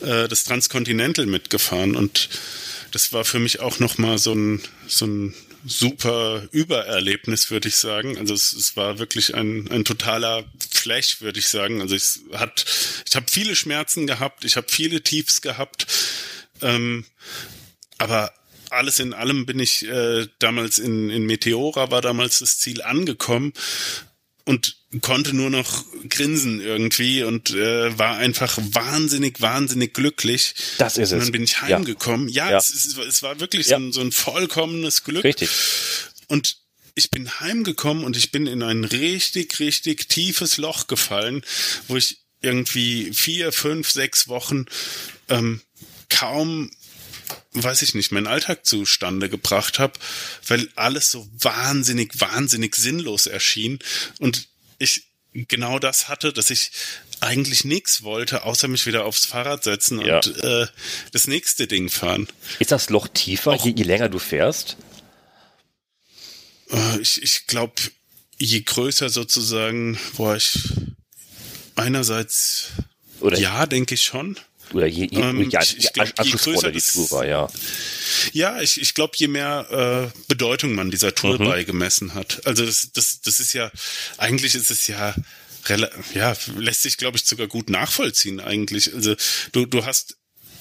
[0.00, 2.28] äh, das Transcontinental mitgefahren und
[2.90, 5.34] das war für mich auch nochmal so ein, so ein
[5.68, 8.18] super Übererlebnis, würde ich sagen.
[8.18, 11.80] Also es, es war wirklich ein, ein totaler Flash, würde ich sagen.
[11.80, 12.64] Also es hat,
[13.08, 15.86] ich habe viele Schmerzen gehabt, ich habe viele Tiefs gehabt,
[16.62, 17.04] ähm,
[17.98, 18.32] aber
[18.70, 23.52] alles in allem bin ich äh, damals in, in Meteora, war damals das Ziel angekommen
[24.48, 30.54] und konnte nur noch grinsen irgendwie und äh, war einfach wahnsinnig, wahnsinnig glücklich.
[30.78, 31.12] Das ist es.
[31.12, 32.28] Und dann bin ich heimgekommen.
[32.30, 32.56] Ja, ja, ja.
[32.56, 33.76] Es, es, es, war wirklich ja.
[33.76, 35.24] so, ein, so ein vollkommenes Glück.
[35.24, 35.50] Richtig.
[36.28, 36.56] Und
[36.94, 41.42] ich bin heimgekommen und ich bin in ein richtig, richtig tiefes Loch gefallen,
[41.86, 44.64] wo ich irgendwie vier, fünf, sechs Wochen
[45.28, 45.60] ähm,
[46.08, 46.70] kaum
[47.52, 49.94] weiß ich nicht, meinen Alltag zustande gebracht habe,
[50.46, 53.78] weil alles so wahnsinnig, wahnsinnig sinnlos erschien
[54.18, 54.48] und
[54.78, 56.70] ich genau das hatte, dass ich
[57.20, 60.16] eigentlich nichts wollte, außer mich wieder aufs Fahrrad setzen ja.
[60.16, 60.66] und äh,
[61.12, 62.28] das nächste Ding fahren.
[62.58, 64.76] Ist das Loch tiefer, je, je, länger du fährst?
[66.70, 67.74] Äh, ich ich glaube,
[68.38, 70.58] je größer sozusagen, boah, ich
[71.74, 72.68] einerseits
[73.20, 74.38] Oder ja, denke ich schon.
[74.72, 77.48] Oder je, je, ähm, je, ich, ich glaub, anspruchsvoller die Tour war, ja.
[78.32, 81.44] Ja, ich, ich glaube, je mehr äh, Bedeutung man dieser Tour mhm.
[81.44, 82.46] beigemessen hat.
[82.46, 83.70] Also das, das, das ist ja,
[84.18, 85.14] eigentlich ist es ja
[86.14, 88.94] ja, lässt sich, glaube ich, sogar gut nachvollziehen eigentlich.
[88.94, 89.16] Also
[89.52, 90.16] du, du hast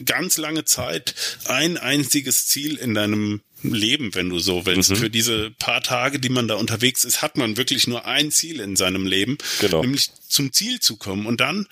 [0.05, 4.91] ganz lange Zeit ein einziges Ziel in deinem Leben, wenn du so willst.
[4.91, 4.95] Mhm.
[4.97, 8.59] Für diese paar Tage, die man da unterwegs ist, hat man wirklich nur ein Ziel
[8.59, 9.81] in seinem Leben, genau.
[9.81, 11.25] nämlich zum Ziel zu kommen.
[11.25, 11.67] Und dann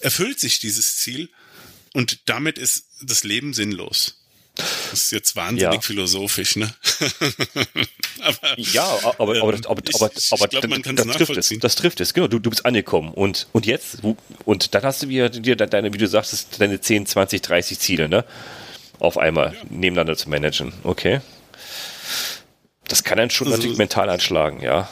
[0.00, 1.30] erfüllt sich dieses Ziel
[1.94, 4.20] und damit ist das Leben sinnlos.
[4.56, 5.80] Das ist jetzt wahnsinnig ja.
[5.80, 6.72] philosophisch, ne?
[8.20, 11.58] aber, ja, aber, aber, aber, ich, aber, aber glaub, man das, das trifft es.
[11.58, 12.28] Das trifft es, genau.
[12.28, 13.12] Du, du bist angekommen.
[13.12, 13.98] Und, und jetzt,
[14.44, 18.08] und dann hast du wieder dir deine, wie du sagst, deine 10, 20, 30 Ziele,
[18.08, 18.24] ne?
[19.00, 19.60] Auf einmal ja.
[19.70, 20.72] nebeneinander zu managen.
[20.84, 21.20] Okay.
[22.86, 24.88] Das kann einen schon also, natürlich mental anschlagen, ja.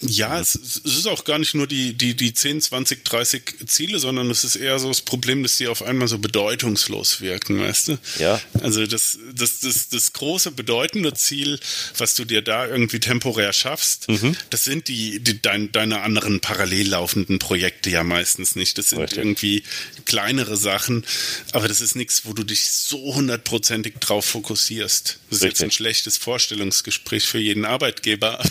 [0.00, 3.98] Ja, es, es, ist auch gar nicht nur die, die, die 10, 20, 30 Ziele,
[3.98, 7.88] sondern es ist eher so das Problem, dass die auf einmal so bedeutungslos wirken, weißt
[7.88, 7.98] du?
[8.18, 8.38] Ja.
[8.60, 11.58] Also das, das, das, das große bedeutende Ziel,
[11.96, 14.36] was du dir da irgendwie temporär schaffst, mhm.
[14.50, 18.76] das sind die, die dein, deine anderen parallel laufenden Projekte ja meistens nicht.
[18.76, 19.18] Das sind Richtig.
[19.18, 19.62] irgendwie
[20.04, 21.06] kleinere Sachen,
[21.52, 25.20] aber das ist nichts, wo du dich so hundertprozentig drauf fokussierst.
[25.30, 25.48] Das ist Richtig.
[25.48, 28.44] jetzt ein schlechtes Vorstellungsgespräch für jeden Arbeitgeber.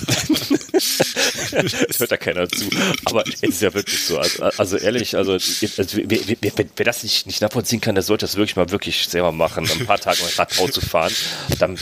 [1.88, 2.70] das hört da keiner zu.
[3.06, 4.18] Aber es ist ja wirklich so.
[4.18, 8.26] Also, also ehrlich, also, also wer, wer, wer, das nicht, nicht nachvollziehen kann, der sollte
[8.26, 11.14] das wirklich mal wirklich selber machen, ein paar Tage mal Rad zu fahren.
[11.60, 11.78] Dann,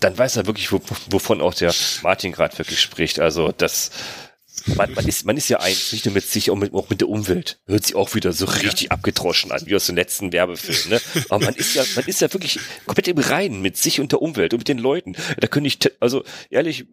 [0.00, 3.20] dann weiß er wirklich, wovon auch der Martin gerade wirklich spricht.
[3.20, 3.90] Also das
[4.66, 7.00] man, man, ist, man ist ja eins, nicht nur mit sich, auch mit, auch mit
[7.00, 7.60] der Umwelt.
[7.66, 8.90] Hört sich auch wieder so richtig ja.
[8.90, 10.90] abgedroschen an, wie aus dem letzten Werbefilm.
[10.90, 11.00] Ne?
[11.28, 14.22] Aber man ist ja, man ist ja wirklich komplett im Reinen mit sich und der
[14.22, 15.16] Umwelt und mit den Leuten.
[15.38, 16.86] Da könnte ich, also ehrlich,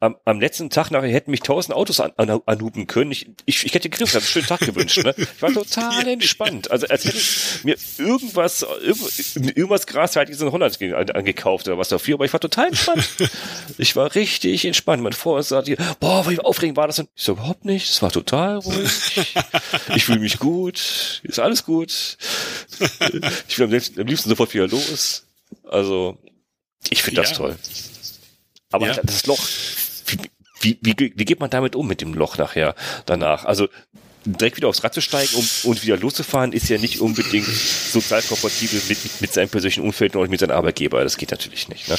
[0.00, 3.12] am, am letzten Tag nachher hätten mich tausend Autos an, an, anhupen können.
[3.12, 5.04] Ich, ich, ich hätte Griff, ich einen schönen Tag gewünscht.
[5.04, 5.14] Ne?
[5.16, 6.70] Ich war total entspannt.
[6.70, 10.80] Also als hätte ich mir irgendwas, irgendwas Gras halt diesen Holland
[11.14, 13.08] angekauft oder was dafür, aber ich war total entspannt.
[13.78, 15.02] Ich war richtig entspannt.
[15.02, 17.08] Mein Freund sagte, boah, wie aufregend war das denn?
[17.14, 17.90] Ich so, überhaupt nicht.
[17.90, 19.34] Es war total ruhig.
[19.94, 21.20] Ich fühle mich gut.
[21.22, 22.16] Ist alles gut.
[23.48, 25.24] Ich will am liebsten, am liebsten sofort wieder los.
[25.64, 26.18] Also,
[26.88, 27.36] ich finde das ja.
[27.36, 27.56] toll.
[28.72, 29.00] Aber ja.
[29.02, 29.40] das Loch
[30.60, 32.74] wie, wie, wie geht man damit um mit dem Loch nachher
[33.06, 33.44] danach?
[33.44, 33.68] Also
[34.24, 38.22] direkt wieder aufs Rad zu steigen um, und wieder loszufahren, ist ja nicht unbedingt sozial
[38.22, 41.02] kompatibel mit, mit seinem persönlichen Umfeld und mit seinem Arbeitgeber.
[41.02, 41.88] Das geht natürlich nicht.
[41.88, 41.96] Ne?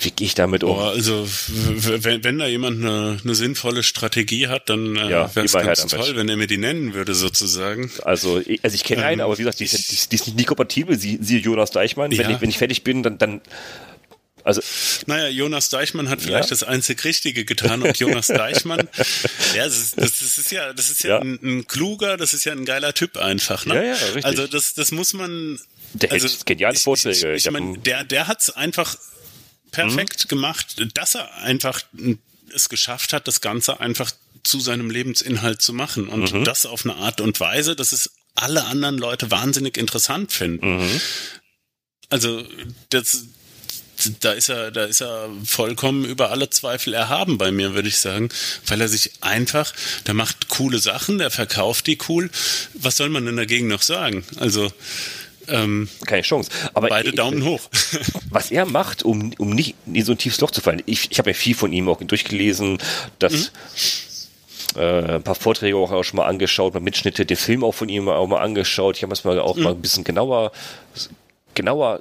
[0.00, 0.78] Wie gehe ich damit um?
[0.78, 1.28] Oh, also
[1.58, 5.80] wenn, wenn da jemand eine, eine sinnvolle Strategie hat, dann äh, ja, wäre es ganz
[5.80, 7.90] halt toll, wenn er mir die nennen würde sozusagen.
[8.02, 10.98] Also, also ich kenne ähm, einen, aber wie gesagt, die, die, die ist nicht kompatibel.
[10.98, 12.10] Sie, sie Jonas Deichmann.
[12.10, 12.18] Ja.
[12.18, 13.40] Wenn, ich, wenn ich fertig bin, dann, dann
[14.44, 14.60] also,
[15.06, 16.50] naja, Jonas Deichmann hat vielleicht ja?
[16.50, 18.88] das einzig Richtige getan und Jonas Deichmann,
[19.54, 21.18] ja, das ist, das ist ja, das ist ja, ja.
[21.20, 23.74] Ein, ein, kluger, das ist ja ein geiler Typ einfach, ne?
[23.74, 24.24] Ja, ja, richtig.
[24.24, 25.58] Also das, das muss man.
[25.94, 27.34] Der also, hält geniale Vorträge.
[27.34, 28.96] Ich, ich, ich meine, der, der hat's einfach
[29.70, 30.28] perfekt mhm.
[30.28, 31.82] gemacht, dass er einfach
[32.54, 34.12] es geschafft hat, das Ganze einfach
[34.42, 36.44] zu seinem Lebensinhalt zu machen und mhm.
[36.44, 40.78] das auf eine Art und Weise, dass es alle anderen Leute wahnsinnig interessant finden.
[40.78, 41.00] Mhm.
[42.08, 42.44] Also
[42.90, 43.26] das
[44.20, 47.98] da ist er, da ist er vollkommen über alle Zweifel erhaben bei mir, würde ich
[47.98, 48.28] sagen,
[48.66, 49.72] weil er sich einfach,
[50.06, 52.30] der macht coole Sachen, der verkauft die cool.
[52.74, 54.24] Was soll man denn dagegen noch sagen?
[54.38, 54.72] Also
[55.48, 56.50] ähm, keine Chance.
[56.74, 57.68] Aber beide ich, Daumen hoch.
[58.30, 60.82] was er macht, um, um nicht in so ein tiefes Loch zu fallen.
[60.86, 62.78] Ich, ich habe ja viel von ihm auch durchgelesen,
[63.18, 63.48] dass mhm
[64.76, 68.08] äh, ein paar Vorträge auch schon mal angeschaut, mal Mitschnitte, den Film auch von ihm
[68.08, 68.96] auch mal angeschaut.
[68.96, 69.62] Ich habe es mal auch mhm.
[69.62, 70.52] mal ein bisschen genauer,
[71.54, 72.00] genauer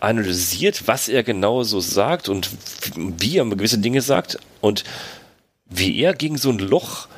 [0.00, 2.50] analysiert, was er genau so sagt und
[2.96, 4.84] wie er gewisse Dinge sagt und
[5.66, 7.08] wie er gegen so ein Loch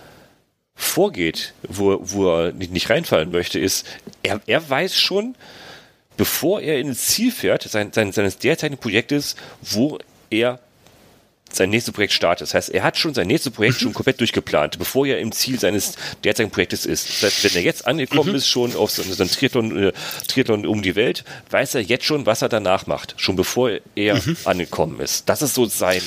[0.75, 3.87] vorgeht, wo, wo er nicht reinfallen möchte, ist,
[4.23, 5.37] er, er weiß schon,
[6.17, 9.99] bevor er ins Ziel fährt, sein, sein, seines derzeitigen Projektes, wo
[10.31, 10.59] er
[11.57, 12.49] sein nächstes Projekt startet.
[12.49, 15.59] Das heißt, er hat schon sein nächstes Projekt schon komplett durchgeplant, bevor er im Ziel
[15.59, 15.95] seines
[16.25, 17.09] derzeitigen Projektes ist.
[17.09, 18.37] Das heißt, wenn er jetzt angekommen mhm.
[18.37, 19.93] ist, schon auf so einem Triathlon, äh,
[20.27, 24.15] Triathlon um die Welt, weiß er jetzt schon, was er danach macht, schon bevor er
[24.17, 24.37] mhm.
[24.45, 25.29] angekommen ist.
[25.29, 26.03] Das ist so sein,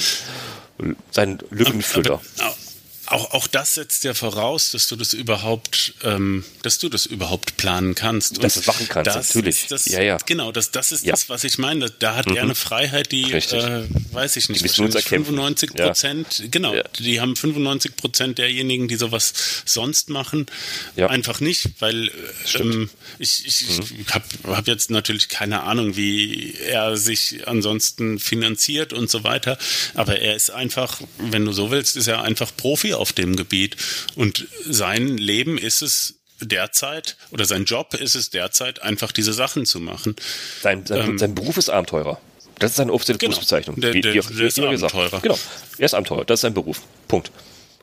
[1.11, 2.21] sein Lückenfüller.
[2.37, 2.64] Aber, aber,
[3.07, 7.57] auch, auch das setzt ja voraus, dass du das überhaupt, ähm, dass du das überhaupt
[7.57, 8.43] planen kannst.
[8.43, 9.67] Dass du es machen kannst, natürlich.
[9.67, 10.17] Das, ja, ja.
[10.25, 11.11] Genau, das, das ist ja.
[11.11, 11.89] das, was ich meine.
[11.89, 12.37] Da hat mhm.
[12.37, 16.47] er eine Freiheit, die, äh, weiß ich nicht, die 95 Prozent, ja.
[16.49, 19.33] genau, die haben 95 Prozent derjenigen, die sowas
[19.65, 20.47] sonst machen,
[20.95, 22.11] einfach nicht, weil
[22.55, 22.89] ähm,
[23.19, 24.05] ich, ich, mhm.
[24.07, 29.57] ich habe hab jetzt natürlich keine Ahnung, wie er sich ansonsten finanziert und so weiter,
[29.93, 33.77] aber er ist einfach, wenn du so willst, ist er einfach Profi auf dem Gebiet.
[34.15, 39.65] Und sein Leben ist es derzeit, oder sein Job ist es derzeit, einfach diese Sachen
[39.65, 40.15] zu machen.
[40.61, 42.19] Sein, sein, ähm, sein Beruf ist Abenteurer.
[42.59, 43.31] Das ist seine offizielle genau.
[43.31, 43.79] Berufsbezeichnung.
[43.79, 45.19] Der, der, der, der ist Abenteurer.
[45.21, 45.37] Genau.
[45.77, 46.25] Er ist Abenteurer.
[46.25, 46.81] Das ist sein Beruf.
[47.07, 47.31] Punkt.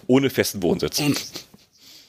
[0.06, 0.98] Ohne festen Wohnsitz.
[0.98, 1.20] Und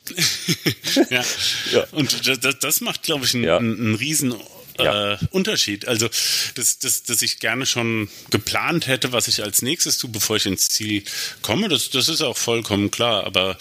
[1.10, 1.24] ja.
[1.72, 1.86] ja.
[1.92, 3.58] Und das, das macht, glaube ich, einen, ja.
[3.58, 4.34] einen riesen
[4.78, 5.14] ja.
[5.14, 5.88] äh, Unterschied.
[5.88, 6.10] Also,
[6.56, 10.46] dass, dass, dass ich gerne schon geplant hätte, was ich als nächstes tue, bevor ich
[10.46, 11.04] ins Ziel
[11.42, 13.26] komme, das, das ist auch vollkommen klar.
[13.26, 13.58] Aber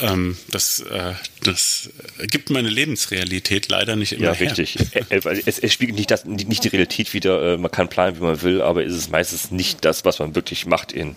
[0.00, 1.90] ähm, das, äh, das
[2.30, 4.26] gibt meine Lebensrealität leider nicht immer.
[4.26, 4.76] Ja, richtig.
[5.10, 7.54] es, es spiegelt nicht, das, nicht die Realität wieder.
[7.54, 10.34] Äh, man kann planen, wie man will, aber es ist meistens nicht das, was man
[10.34, 11.16] wirklich macht in,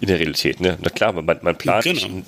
[0.00, 0.60] in der Realität.
[0.60, 0.78] Ne?
[0.80, 1.84] Na klar, man, man plant.
[1.84, 2.22] Genau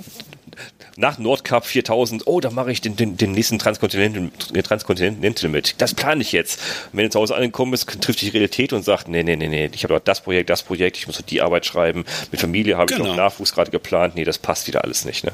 [0.96, 4.30] nach Nordkap 4000, oh, da mache ich den, den, den nächsten Transkontinental,
[4.62, 5.74] Transkontinental mit.
[5.78, 6.60] Das plane ich jetzt.
[6.92, 9.36] Und wenn du zu Hause angekommen bist, trifft dich die Realität und sagt, nee, nee,
[9.36, 12.04] nee, nee, ich habe doch das Projekt, das Projekt, ich muss die Arbeit schreiben.
[12.30, 13.04] Mit Familie habe genau.
[13.04, 14.14] ich noch Nachwuchs gerade geplant.
[14.14, 15.24] Nee, das passt wieder alles nicht.
[15.24, 15.32] Ne?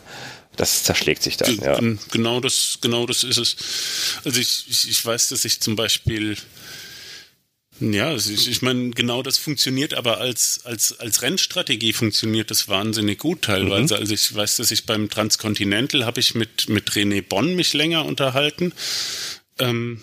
[0.56, 1.56] Das zerschlägt sich dann.
[1.56, 1.78] Ja.
[2.10, 3.56] Genau das, genau das ist es.
[4.24, 6.36] Also ich, ich, ich weiß, dass ich zum Beispiel
[7.80, 13.18] ja, ich, ich meine, genau das funktioniert, aber als, als, als Rennstrategie funktioniert das wahnsinnig
[13.18, 13.94] gut teilweise.
[13.94, 14.00] Mhm.
[14.00, 18.04] Also ich weiß, dass ich beim Transcontinental habe ich mit, mit René Bonn mich länger
[18.04, 18.72] unterhalten.
[19.58, 20.00] Ähm,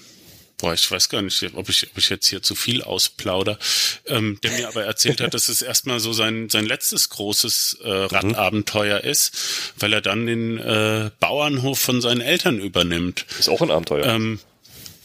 [0.58, 3.60] boah, ich weiß gar nicht, ob ich, ob ich jetzt hier zu viel ausplauder,
[4.06, 7.88] ähm, der mir aber erzählt hat, dass es erstmal so sein, sein letztes großes äh,
[7.88, 8.06] mhm.
[8.06, 9.38] Radabenteuer ist,
[9.80, 13.26] weil er dann den äh, Bauernhof von seinen Eltern übernimmt.
[13.38, 14.06] Ist auch ein Abenteuer.
[14.06, 14.40] Ähm,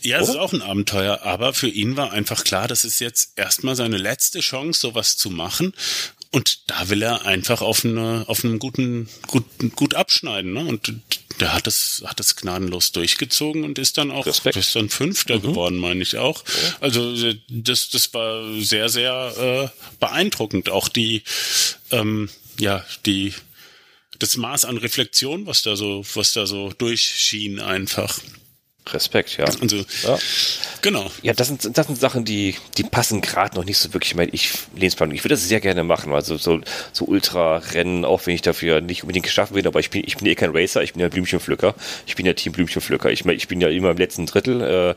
[0.03, 3.33] ja, es ist auch ein Abenteuer, aber für ihn war einfach klar, das ist jetzt
[3.37, 5.75] erstmal seine letzte Chance, sowas zu machen.
[6.33, 9.45] Und da will er einfach auf, eine, auf einem guten, gut,
[9.75, 10.53] gut abschneiden.
[10.53, 10.61] Ne?
[10.61, 10.93] Und
[11.41, 14.57] der hat es, hat es gnadenlos durchgezogen und ist dann auch Respekt.
[14.57, 15.43] ist dann Fünfter mhm.
[15.43, 16.45] geworden, meine ich auch.
[16.81, 17.15] Also
[17.49, 20.69] das, das war sehr, sehr äh, beeindruckend.
[20.69, 21.25] Auch die,
[21.91, 22.29] ähm,
[22.59, 23.35] ja, die
[24.21, 28.21] das Maß an Reflexion, was da so, was da so durchschien einfach.
[28.89, 29.45] Respekt, ja.
[29.45, 30.19] Also, ja.
[30.83, 31.11] genau.
[31.23, 34.17] Ja, das sind, das sind Sachen, die, die passen gerade noch nicht so wirklich in
[34.17, 35.15] meine ich Lebensplanung.
[35.15, 36.61] Ich würde das sehr gerne machen, also so,
[36.93, 40.27] so Ultra-Rennen, auch wenn ich dafür nicht unbedingt geschaffen bin, aber ich bin, ich bin
[40.27, 41.75] eh kein Racer, ich bin ja Blümchenpflücker.
[42.07, 43.11] Ich bin ja Team Blümchenpflücker.
[43.11, 44.97] Ich, ich bin ja immer im letzten Drittel,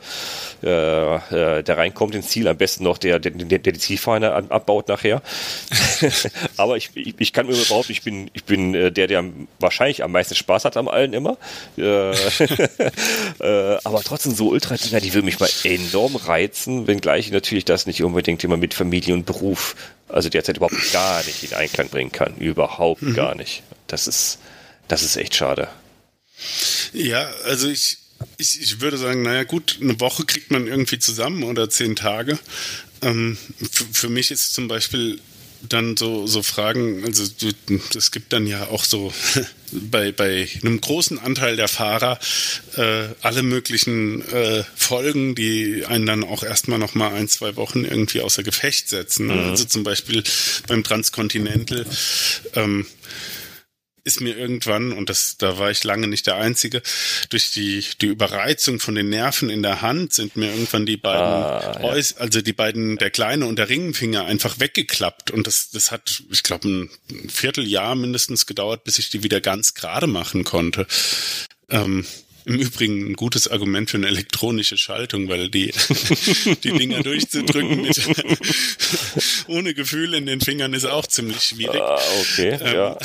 [0.64, 4.34] äh, äh, der reinkommt ins Ziel, am besten noch der, der, der, der die Zielfahne
[4.34, 5.22] abbaut nachher.
[6.58, 9.24] aber ich, ich, ich kann mir überhaupt, ich bin, ich bin äh, der, der
[9.60, 11.38] wahrscheinlich am meisten Spaß hat am allen immer.
[11.78, 12.14] Äh,
[13.76, 17.86] äh, aber trotzdem so Ultra-Dinger, die würden mich mal enorm reizen, wenngleich ich natürlich das
[17.86, 19.76] nicht unbedingt immer mit Familie und Beruf,
[20.08, 22.36] also derzeit überhaupt gar nicht in Einklang bringen kann.
[22.38, 23.14] Überhaupt mhm.
[23.14, 23.64] gar nicht.
[23.88, 24.40] Das ist,
[24.88, 25.70] das ist echt schade.
[26.94, 27.98] Ja, also ich,
[28.38, 32.38] ich, ich würde sagen, naja gut, eine Woche kriegt man irgendwie zusammen oder zehn Tage.
[33.02, 33.38] Ähm,
[33.92, 35.20] für mich ist zum Beispiel
[35.70, 37.24] dann so, so Fragen, also
[37.96, 39.14] es gibt dann ja auch so
[39.72, 42.20] bei, bei einem großen Anteil der Fahrer
[42.76, 47.86] äh, alle möglichen äh, Folgen, die einen dann auch erstmal noch mal ein, zwei Wochen
[47.86, 49.28] irgendwie außer Gefecht setzen.
[49.28, 49.50] Mhm.
[49.50, 50.24] Also zum Beispiel
[50.68, 51.86] beim Transcontinental
[52.56, 52.86] ähm,
[54.04, 56.82] ist mir irgendwann, und das, da war ich lange nicht der Einzige,
[57.30, 61.22] durch die, die Überreizung von den Nerven in der Hand sind mir irgendwann die beiden,
[61.22, 62.04] ah, ja.
[62.20, 65.32] also die beiden, der kleine und der Ringfinger einfach weggeklappt.
[65.32, 66.90] Und das, das hat, ich glaube, ein
[67.30, 70.86] Vierteljahr mindestens gedauert, bis ich die wieder ganz gerade machen konnte.
[71.70, 72.06] Ähm,
[72.46, 75.74] im Übrigen ein gutes Argument für eine elektronische Schaltung, weil die,
[76.64, 78.02] die Dinger durchzudrücken mit,
[79.48, 81.82] ohne Gefühl in den Fingern ist auch ziemlich schwierig.
[81.82, 82.98] Ah, okay, ähm, ja.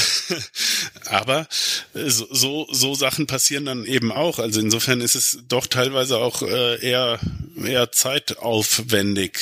[1.07, 1.47] Aber
[1.95, 4.39] so, so, so Sachen passieren dann eben auch.
[4.39, 7.19] Also insofern ist es doch teilweise auch äh, eher,
[7.65, 9.39] eher zeitaufwendig.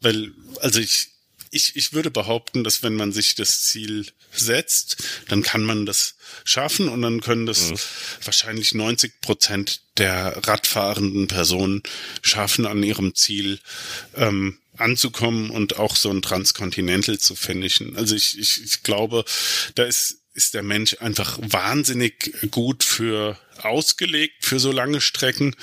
[0.00, 1.08] Weil, also ich,
[1.50, 4.96] ich, ich würde behaupten, dass wenn man sich das Ziel setzt,
[5.28, 7.76] dann kann man das schaffen und dann können das mhm.
[8.24, 11.82] wahrscheinlich 90 Prozent der radfahrenden Personen
[12.22, 13.60] schaffen, an ihrem Ziel
[14.14, 17.96] ähm, anzukommen und auch so ein Transcontinental zu finishen.
[17.96, 19.24] Also ich, ich, ich glaube,
[19.74, 25.56] da ist ist der Mensch einfach wahnsinnig gut für ausgelegt für so lange Strecken.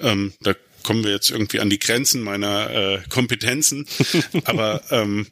[0.00, 3.86] Ähm, da kommen wir jetzt irgendwie an die Grenzen meiner äh, Kompetenzen.
[4.44, 5.26] Aber ähm,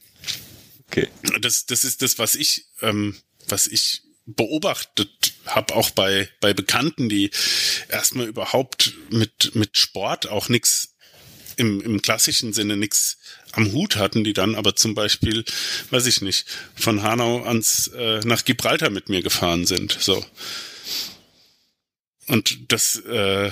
[0.89, 1.09] okay.
[1.41, 3.17] das, das ist das, was ich, ähm,
[3.49, 7.31] was ich beobachtet habe, auch bei, bei Bekannten, die
[7.89, 10.97] erstmal überhaupt mit, mit Sport auch nichts
[11.57, 13.19] im, im klassischen Sinne nichts
[13.53, 15.45] am Hut hatten, die dann aber zum Beispiel,
[15.91, 19.97] weiß ich nicht, von Hanau ans äh, nach Gibraltar mit mir gefahren sind.
[19.99, 20.25] So.
[22.27, 23.51] Und das äh,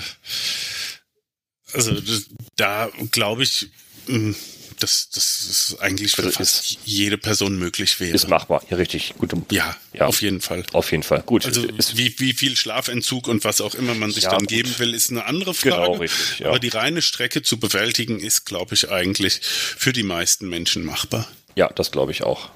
[1.75, 3.69] also das, da glaube ich,
[4.07, 4.35] hm,
[4.79, 8.13] dass das ist eigentlich für also fast ist, jede Person möglich wäre.
[8.13, 9.13] Ist machbar, ja richtig.
[9.17, 9.31] Gut.
[9.51, 10.63] Ja, ja, auf jeden Fall.
[10.73, 11.21] Auf jeden Fall.
[11.25, 11.45] Gut.
[11.45, 14.49] Also ist, wie, wie viel Schlafentzug und was auch immer man sich ja, dann gut.
[14.49, 15.75] geben will, ist eine andere Frage.
[15.75, 16.47] Genau, richtig, ja.
[16.49, 21.27] Aber die reine Strecke zu bewältigen ist, glaube ich, eigentlich für die meisten Menschen machbar.
[21.55, 22.49] Ja, das glaube ich auch.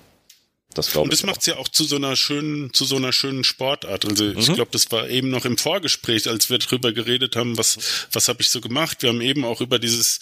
[0.73, 3.11] Das glaube Und das macht es ja auch zu so einer schönen, zu so einer
[3.11, 4.05] schönen Sportart.
[4.05, 4.37] Also mhm.
[4.37, 7.77] ich glaube, das war eben noch im Vorgespräch, als wir drüber geredet haben, was,
[8.11, 9.01] was habe ich so gemacht.
[9.01, 10.19] Wir haben eben auch über dieses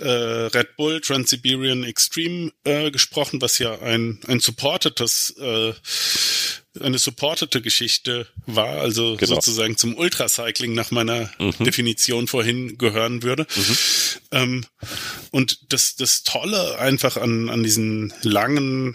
[0.00, 5.72] äh, Red Bull Trans-Siberian Extreme äh, gesprochen, was ja ein, ein supportetes äh,
[6.80, 9.34] eine supportete Geschichte war, also genau.
[9.34, 11.52] sozusagen zum Ultracycling nach meiner mhm.
[11.60, 13.46] Definition vorhin gehören würde.
[13.54, 13.76] Mhm.
[14.32, 14.64] Ähm,
[15.30, 18.94] und das, das Tolle einfach an, an diesen langen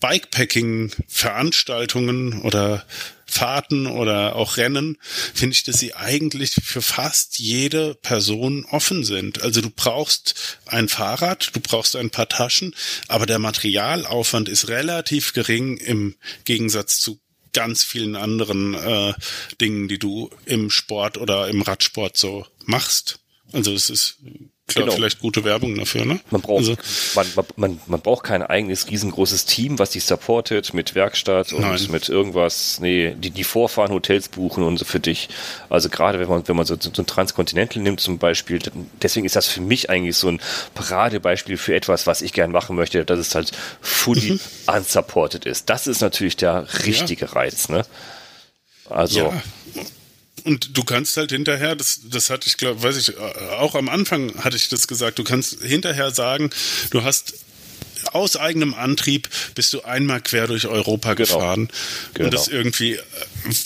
[0.00, 2.84] Bikepacking-Veranstaltungen oder
[3.32, 4.98] Fahrten oder auch Rennen,
[5.34, 9.42] finde ich, dass sie eigentlich für fast jede Person offen sind.
[9.42, 12.74] Also du brauchst ein Fahrrad, du brauchst ein paar Taschen,
[13.08, 16.14] aber der Materialaufwand ist relativ gering im
[16.44, 17.20] Gegensatz zu
[17.54, 19.14] ganz vielen anderen äh,
[19.60, 23.20] Dingen, die du im Sport oder im Radsport so machst.
[23.52, 24.18] Also es ist
[24.66, 24.96] klar, genau.
[24.96, 26.20] vielleicht gute Werbung dafür, ne?
[26.30, 26.76] Man braucht, also,
[27.14, 31.80] man, man, man braucht kein eigenes riesengroßes Team, was dich supportet mit Werkstatt und nein.
[31.90, 35.28] mit irgendwas, nee, die, die vorfahren, Hotels buchen und so für dich.
[35.68, 38.60] Also gerade wenn man, wenn man so, so ein Transcontinental nimmt zum Beispiel,
[39.02, 40.40] deswegen ist das für mich eigentlich so ein
[40.74, 44.40] Paradebeispiel für etwas, was ich gern machen möchte, dass es halt fully mhm.
[44.74, 45.68] unsupported ist.
[45.70, 47.32] Das ist natürlich der richtige ja.
[47.32, 47.84] Reiz, ne?
[48.88, 49.20] Also.
[49.20, 49.42] Ja
[50.44, 54.32] und du kannst halt hinterher, das, das hatte ich, glaube, weiß ich, auch am Anfang
[54.42, 56.50] hatte ich das gesagt, du kannst hinterher sagen,
[56.90, 57.34] du hast
[58.12, 61.26] aus eigenem Antrieb bist du einmal quer durch Europa genau.
[61.26, 61.68] gefahren.
[62.14, 62.26] Genau.
[62.26, 63.00] Und das irgendwie äh,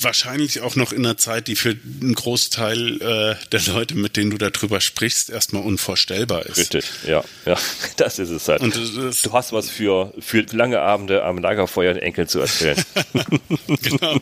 [0.00, 4.30] wahrscheinlich auch noch in einer Zeit, die für einen Großteil äh, der Leute, mit denen
[4.30, 6.58] du darüber sprichst, erstmal unvorstellbar ist.
[6.58, 7.56] Richtig, ja, ja,
[7.96, 8.60] das ist es halt.
[8.60, 12.82] Und das, du hast was für, für lange Abende am Lagerfeuer den Enkeln zu erzählen.
[13.82, 14.16] genau.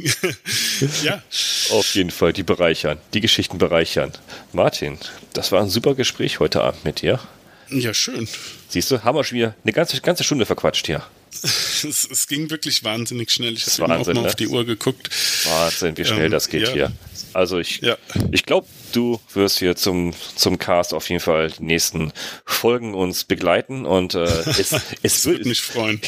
[1.02, 1.22] ja.
[1.70, 4.12] Auf jeden Fall, die bereichern, die Geschichten bereichern.
[4.52, 4.98] Martin,
[5.32, 7.20] das war ein super Gespräch heute Abend mit dir.
[7.70, 8.28] Ja, schön.
[8.68, 11.02] Siehst du, haben wir schon wieder eine ganze, ganze Stunde verquatscht hier.
[11.42, 13.54] es, es, ging wirklich wahnsinnig schnell.
[13.54, 14.20] Ich habe auch mal ne?
[14.22, 15.08] auf die Uhr geguckt.
[15.44, 16.72] Wahnsinn, wie schnell ähm, das geht ja.
[16.72, 16.92] hier.
[17.32, 17.96] Also ich, ja.
[18.32, 22.12] ich glaube, du wirst hier zum, zum Cast auf jeden Fall die nächsten
[22.44, 26.00] Folgen uns begleiten und äh, es, es würde mich freuen.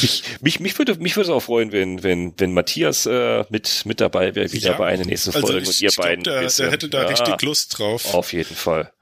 [0.00, 3.84] mich, mich, mich würde mich würde es auch freuen, wenn wenn wenn Matthias äh, mit
[3.86, 4.78] mit dabei wäre wieder ja.
[4.78, 6.22] bei einer nächsten also Folge also ich, und ihr beiden.
[6.22, 8.14] Glaub, der, der hätte da richtig Lust drauf.
[8.14, 8.92] Auf jeden Fall.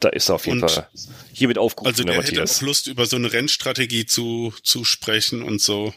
[0.00, 0.88] Da ist er auf jeden und Fall
[1.32, 5.42] hiermit aufgerufen, Also der, der hätte auch Lust, über so eine Rennstrategie zu, zu sprechen
[5.42, 5.92] und so.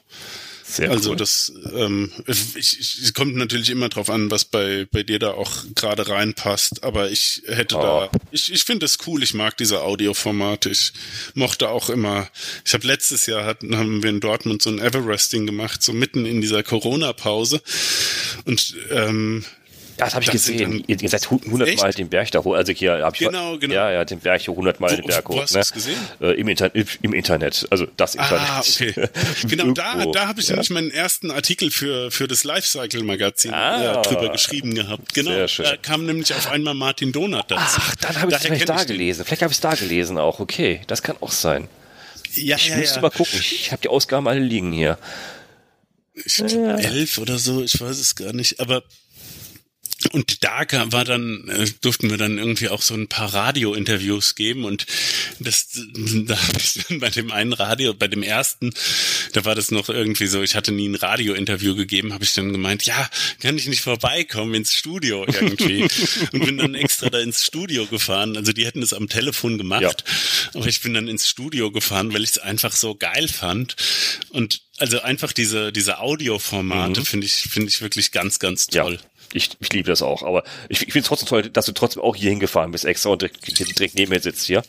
[0.65, 1.17] Sehr also cool.
[1.17, 5.31] das ähm, ich, ich, es kommt natürlich immer drauf an, was bei bei dir da
[5.31, 6.83] auch gerade reinpasst.
[6.83, 7.81] Aber ich hätte oh.
[7.81, 9.21] da, ich, ich finde es cool.
[9.21, 10.69] Ich mag diese Audioformate.
[10.69, 10.93] Ich
[11.33, 12.29] mochte auch immer.
[12.65, 16.25] Ich habe letztes Jahr hatten haben wir in Dortmund so ein Everesting gemacht, so mitten
[16.25, 17.61] in dieser Corona-Pause
[18.45, 19.45] und ähm,
[19.97, 20.83] das habe ich Das gesehen.
[20.87, 22.53] Ihr, ihr seid hu- hundertmal den Berg da hoch.
[22.55, 23.73] Also hier habe ich Genau, genau.
[23.73, 25.41] Ja, ja, den Berg hier hundertmal den Wo- Berg wo hoch.
[25.43, 25.59] hast du ne?
[25.61, 25.97] das gesehen?
[26.21, 27.67] Äh, im, Inter im Internet.
[27.69, 28.41] Also das Internet.
[28.49, 28.93] Ah, okay.
[29.47, 30.53] Genau, da, da habe ich Ja.
[30.55, 33.99] nämlich meinen ersten Artikel für, für das Lifecycle-Magazin Ah.
[33.99, 35.13] äh, drüber geschrieben gehabt.
[35.13, 35.65] Genau, Sehr schön.
[35.65, 37.63] da kam nämlich auf einmal Martin Donat dazu.
[37.77, 39.25] Ach, dann habe ich es vielleicht da ich gelesen.
[39.25, 40.39] Vielleicht habe ich es da gelesen auch.
[40.39, 41.67] Okay, das kann auch sein.
[42.35, 43.01] Ja, Ich ja, müsste ja.
[43.01, 43.39] mal gucken.
[43.39, 44.97] Ich habe die Ausgaben alle liegen hier.
[46.15, 48.83] ich glaub, elf oder so, ich weiß es gar nicht, aber
[50.11, 54.65] und da war dann, äh, durften wir dann irgendwie auch so ein paar Radio-Interviews geben.
[54.65, 54.85] Und
[55.39, 55.67] das,
[56.25, 58.73] da habe ich dann bei dem einen Radio, bei dem ersten,
[59.33, 62.51] da war das noch irgendwie so, ich hatte nie ein Radio-Interview gegeben, habe ich dann
[62.51, 63.09] gemeint, ja,
[63.41, 65.87] kann ich nicht vorbeikommen ins Studio irgendwie.
[66.31, 70.03] Und bin dann extra da ins Studio gefahren, also die hätten es am Telefon gemacht,
[70.53, 73.75] aber ich bin dann ins Studio gefahren, weil ich es einfach so geil fand.
[74.29, 78.99] Und also einfach diese, diese Audioformate finde ich, finde ich wirklich ganz, ganz toll.
[79.01, 80.23] Ja, ich, ich liebe das auch.
[80.23, 83.09] Aber ich, ich finde es trotzdem toll, dass du trotzdem auch hier hingefahren bist extra
[83.09, 84.63] und direkt, direkt neben mir sitzt hier.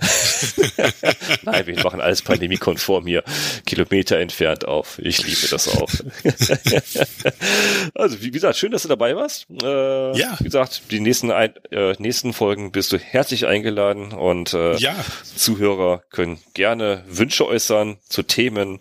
[1.42, 3.22] Nein, wir machen alles pandemiekonform hier,
[3.66, 4.98] Kilometer entfernt auf.
[4.98, 5.90] Ich liebe das auch.
[7.94, 9.46] also, wie gesagt, schön, dass du dabei warst.
[9.62, 10.36] Äh, Ja.
[10.38, 14.94] Wie gesagt, die nächsten, ein, äh, nächsten Folgen bist du herzlich eingeladen und äh, Ja.
[15.36, 18.80] Zuhörer können gerne Wünsche äußern zu Themen,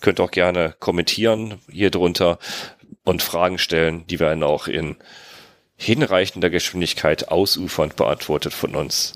[0.00, 2.38] könnt auch gerne kommentieren hier drunter
[3.06, 4.96] und Fragen stellen, die werden auch in
[5.76, 9.14] hinreichender Geschwindigkeit ausufernd beantwortet von uns.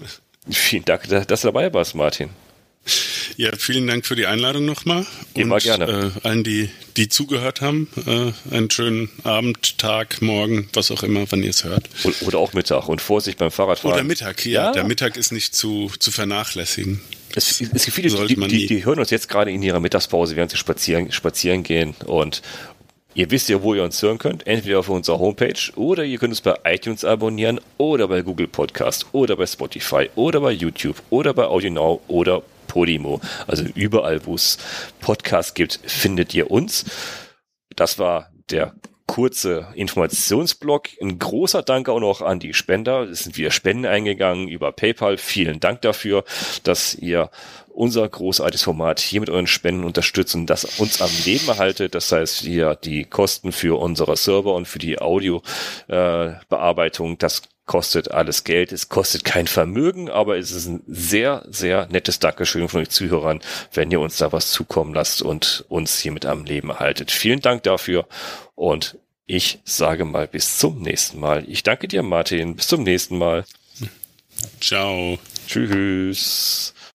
[0.51, 2.30] Vielen Dank, dass du dabei warst, Martin.
[3.36, 5.07] Ja, vielen Dank für die Einladung nochmal.
[5.34, 6.12] Immer Und, gerne.
[6.24, 11.24] Äh, allen, die, die zugehört haben, äh, einen schönen Abend, Tag, Morgen, was auch immer,
[11.30, 11.88] wann ihr es hört.
[12.05, 13.95] O- Oder auch Mittag und Vorsicht beim Fahrradfahren.
[13.95, 14.72] Oder Mittag, ja, Ja.
[14.72, 17.01] Der Mittag ist nicht zu, zu vernachlässigen.
[17.34, 20.51] Es, es gibt viele, die, die, die hören uns jetzt gerade in ihrer Mittagspause, während
[20.51, 22.43] sie spazieren, spazieren gehen und
[23.14, 24.46] Ihr wisst ja, wo ihr uns hören könnt.
[24.46, 29.06] Entweder auf unserer Homepage oder ihr könnt uns bei iTunes abonnieren oder bei Google Podcast
[29.12, 33.20] oder bei Spotify oder bei YouTube oder bei AudioNow oder Podimo.
[33.48, 34.58] Also überall, wo es
[35.00, 36.84] Podcasts gibt, findet ihr uns.
[37.74, 38.74] Das war der
[39.08, 40.90] kurze Informationsblock.
[41.02, 43.02] Ein großer Dank auch noch an die Spender.
[43.02, 45.16] Es sind wieder Spenden eingegangen über PayPal.
[45.16, 46.22] Vielen Dank dafür,
[46.62, 47.28] dass ihr
[47.73, 51.95] unser großartiges Format hier mit euren Spenden unterstützt und das uns am Leben erhaltet.
[51.95, 58.43] Das heißt, hier die Kosten für unsere Server und für die Audiobearbeitung, das kostet alles
[58.43, 58.73] Geld.
[58.73, 63.39] Es kostet kein Vermögen, aber es ist ein sehr, sehr nettes Dankeschön von euch Zuhörern,
[63.73, 67.12] wenn ihr uns da was zukommen lasst und uns hier mit am Leben erhaltet.
[67.12, 68.09] Vielen Dank dafür
[68.57, 71.45] und ich sage mal bis zum nächsten Mal.
[71.47, 72.57] Ich danke dir, Martin.
[72.57, 73.45] Bis zum nächsten Mal.
[74.61, 75.21] Ciao.
[75.47, 76.75] Tschüss.